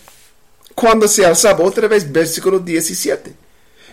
[0.74, 3.32] Cuando se alzaba, otra vez, versículo 17.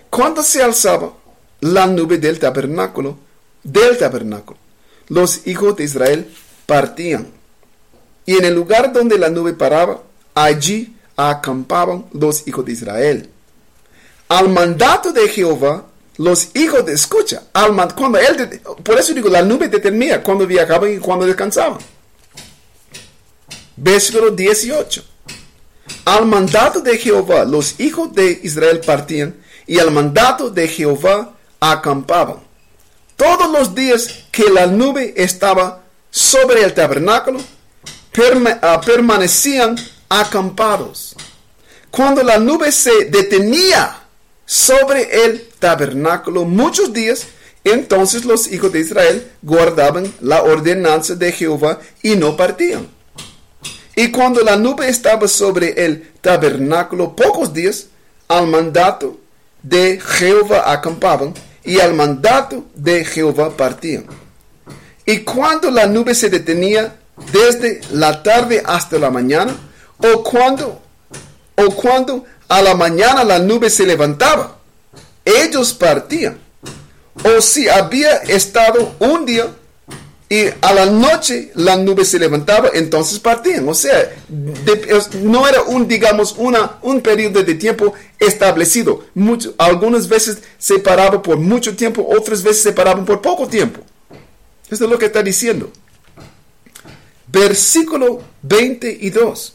[0.10, 1.14] Cuando se alzaba
[1.62, 3.18] la nube del tabernáculo,
[3.64, 4.60] del tabernáculo,
[5.08, 6.34] los hijos de Israel
[6.66, 7.28] partían.
[8.26, 10.02] Y en el lugar donde la nube paraba,
[10.34, 13.30] allí acampaban los hijos de Israel.
[14.28, 15.86] Al mandato de Jehová,
[16.18, 20.94] los hijos de escucha, alma, cuando él, por eso digo, la nube determina cuando viajaban
[20.94, 21.78] y cuando descansaban.
[23.76, 25.04] Versículo 18.
[26.06, 29.36] Al mandato de Jehová los hijos de Israel partían
[29.68, 32.38] y al mandato de Jehová acampaban.
[33.16, 37.40] Todos los días que la nube estaba sobre el tabernáculo,
[38.62, 39.76] ah, permanecían
[40.10, 41.16] acampados.
[41.92, 44.04] Cuando la nube se detenía
[44.46, 47.28] sobre el tabernáculo muchos días,
[47.64, 52.88] entonces los hijos de Israel guardaban la ordenanza de Jehová y no partían.
[53.96, 57.88] Y cuando la nube estaba sobre el tabernáculo pocos días,
[58.28, 59.18] al mandato
[59.64, 61.34] de Jehová acampaban
[61.64, 64.06] y al mandato de Jehová partían.
[65.06, 66.96] Y cuando la nube se detenía
[67.32, 69.56] desde la tarde hasta la mañana,
[69.98, 70.82] o cuando,
[71.56, 74.57] o cuando a la mañana la nube se levantaba,
[75.28, 76.38] ellos partían.
[77.24, 79.48] O si había estado un día
[80.30, 83.68] y a la noche la nube se levantaba, entonces partían.
[83.68, 84.14] O sea,
[85.24, 89.06] no era un, digamos, una, un periodo de tiempo establecido.
[89.16, 93.82] Mucho, algunas veces se paraba por mucho tiempo, otras veces se paraban por poco tiempo.
[94.70, 95.72] Esto es lo que está diciendo.
[97.28, 99.54] Versículo 22.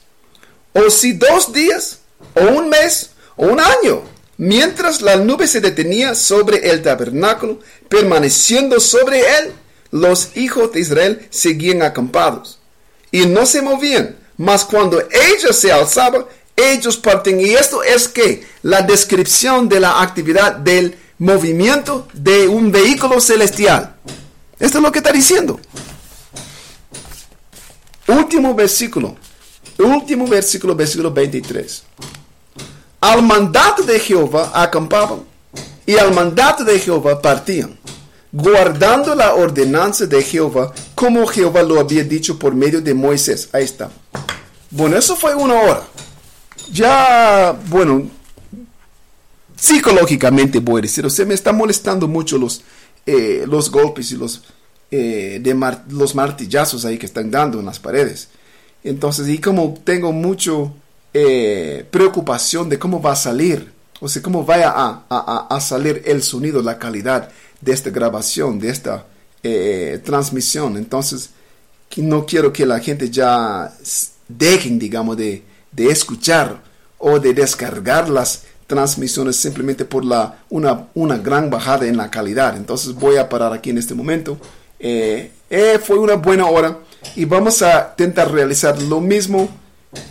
[0.72, 1.98] O si dos días,
[2.34, 4.02] o un mes, o un año,
[4.38, 9.52] mientras la nube se detenía sobre el tabernáculo, permaneciendo sobre él,
[9.90, 12.58] los hijos de Israel seguían acampados
[13.10, 16.26] y no se movían, mas cuando ella se alzaba,
[16.56, 17.40] ellos parten.
[17.40, 23.94] Y esto es que la descripción de la actividad del movimiento de un vehículo celestial.
[24.58, 25.60] Esto es lo que está diciendo.
[28.06, 29.16] Último versículo.
[29.78, 31.82] Último versículo, versículo 23.
[33.02, 35.20] Al mandato de Jehová acampaban
[35.84, 37.76] y al mandato de Jehová partían
[38.32, 43.50] guardando la ordenanza de Jehová, como Jehová lo había dicho por medio de Moisés.
[43.52, 43.90] Ahí está.
[44.70, 45.82] Bueno, eso fue una hora.
[46.72, 48.08] Ya, bueno,
[49.54, 52.62] psicológicamente voy a decir, o sea, me está molestando mucho los,
[53.04, 54.42] eh, los golpes y los,
[54.90, 58.28] eh, de los martillazos ahí que están dando en las paredes.
[58.82, 60.72] Entonces, y como tengo mucho
[61.14, 66.02] eh, preocupación de cómo va a salir, o sea, cómo vaya a, a, a salir
[66.06, 69.06] el sonido, la calidad de esta grabación, de esta
[69.42, 70.76] eh, transmisión.
[70.76, 71.30] Entonces,
[71.96, 73.72] no quiero que la gente ya
[74.28, 75.42] dejen, digamos, de,
[75.76, 76.62] escuchar
[76.98, 82.56] o de descargar las transmisiones simplemente por la, una, una, gran bajada en la calidad.
[82.56, 84.38] Entonces voy a parar aquí en este momento.
[84.78, 85.30] Eh,
[85.84, 86.78] fue una buena hora
[87.16, 89.48] y vamos a intentar realizar lo mismo,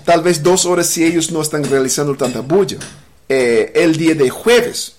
[0.05, 2.77] tal vez dos horas si ellos no están realizando tanta bulla,
[3.27, 4.95] el día de jueves.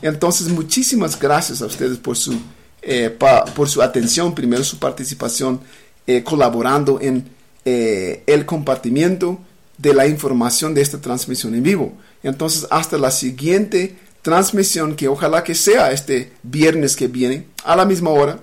[0.00, 2.38] Entonces, muchísimas gracias a ustedes por su,
[2.82, 3.16] eh,
[3.54, 5.60] por su atención, primero su participación
[6.06, 7.28] eh, colaborando en
[7.64, 9.38] eh, el compartimiento
[9.78, 11.92] de la información de esta transmisión en vivo.
[12.22, 17.84] Entonces, hasta la siguiente transmisión, que ojalá que sea este viernes que viene, a la
[17.84, 18.40] misma hora.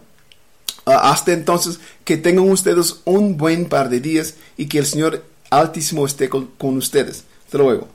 [0.86, 5.24] Ah, hasta entonces, que tengan ustedes un buen par de días y que el Señor
[5.50, 7.26] Altísimo esté con, con ustedes.
[7.46, 7.88] Hasta luego.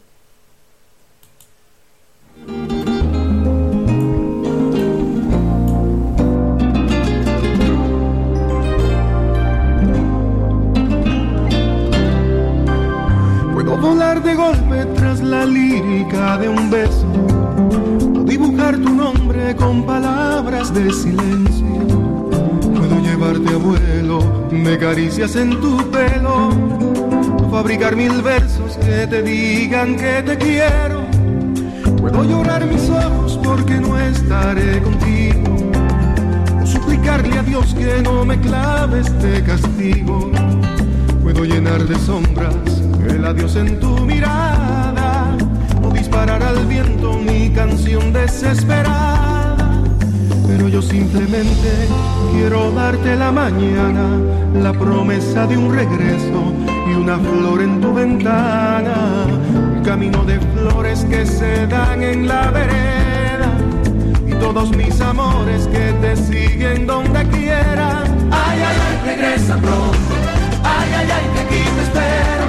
[13.84, 17.06] volar de golpe tras la lírica de un beso,
[18.18, 21.66] o dibujar tu nombre con palabras de silencio.
[22.74, 26.73] Puedo llevarte a vuelo de caricias en tu pelo,
[27.64, 31.06] fabricar mil versos que te digan que te quiero.
[31.96, 35.72] Puedo llorar mis ojos porque no estaré contigo,
[36.62, 40.30] o suplicarle a Dios que no me clave este castigo.
[41.22, 42.54] Puedo llenar de sombras
[43.08, 45.34] el adiós en tu mirada
[45.82, 49.82] o disparar al viento mi canción desesperada.
[50.46, 51.88] Pero yo simplemente
[52.34, 54.20] quiero darte la mañana,
[54.54, 58.94] la promesa de un regreso y una flor en tu ventana,
[59.76, 63.50] un camino de flores que se dan en la vereda
[64.26, 68.04] y todos mis amores que te siguen donde quieran.
[68.30, 70.14] Ay, ay, ay, regresa pronto.
[70.64, 72.44] Ay, ay, ay, que aquí te espero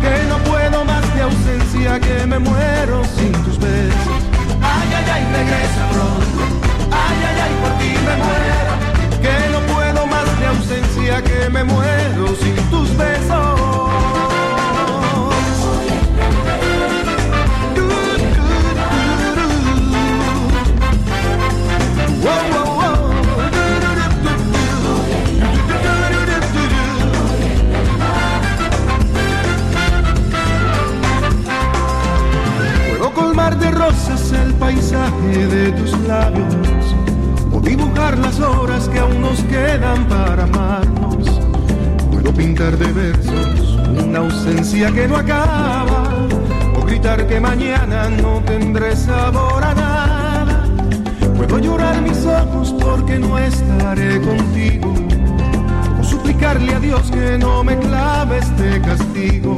[0.00, 4.20] que no puedo más de ausencia, que me muero sin tus besos.
[4.62, 6.42] Ay, ay, ay, regresa pronto.
[6.90, 8.72] Ay, ay, ay, por ti me muero.
[9.24, 13.59] Que no puedo más de ausencia, que me muero sin tus besos.
[34.60, 36.94] Paisaje de tus labios
[37.52, 41.40] o dibujar las horas que aún nos quedan para amarnos.
[42.10, 46.04] Puedo pintar de versos una ausencia que no acaba
[46.76, 50.64] o gritar que mañana no tendré sabor a nada.
[51.36, 54.94] Puedo llorar mis ojos porque no estaré contigo
[55.98, 59.56] o suplicarle a Dios que no me clave este castigo.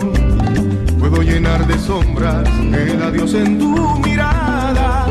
[1.03, 5.07] Puedo llenar de sombras el adiós en tu mirada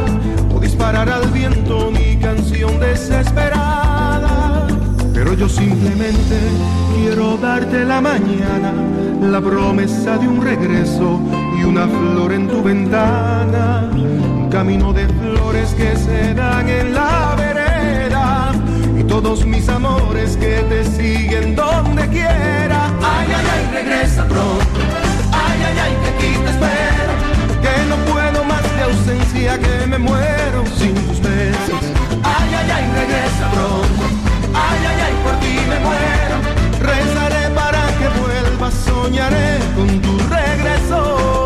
[0.55, 4.67] o disparar al viento mi canción desesperada.
[5.13, 6.39] Pero yo simplemente
[6.95, 8.71] quiero darte la mañana,
[9.21, 11.19] la promesa de un regreso
[11.59, 13.89] y una flor en tu ventana.
[13.93, 18.53] Un camino de flores que se dan en la vereda
[18.97, 22.85] y todos mis amores que te siguen donde quiera.
[23.03, 24.80] Ay, ay, ay, regresa pronto.
[27.61, 31.81] Que no puedo más de ausencia, que me muero sin tus besos.
[32.23, 34.03] Ay, ay, ay, regresa pronto.
[34.53, 36.35] Ay, ay, ay, por ti me muero.
[36.79, 41.40] Rezaré para que vuelvas, soñaré con tu regreso.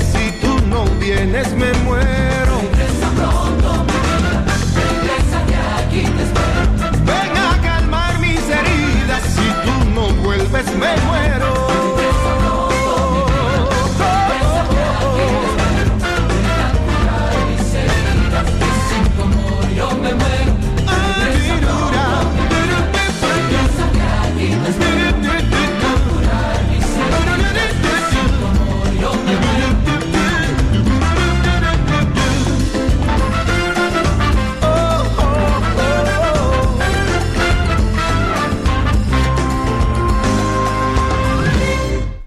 [0.00, 2.60] si tú no vienes me muero.
[2.72, 7.04] Regresa pronto, mamá, regresa que aquí te espero.
[7.04, 11.53] Ven a calmar mis heridas, si tú no vuelves me muero.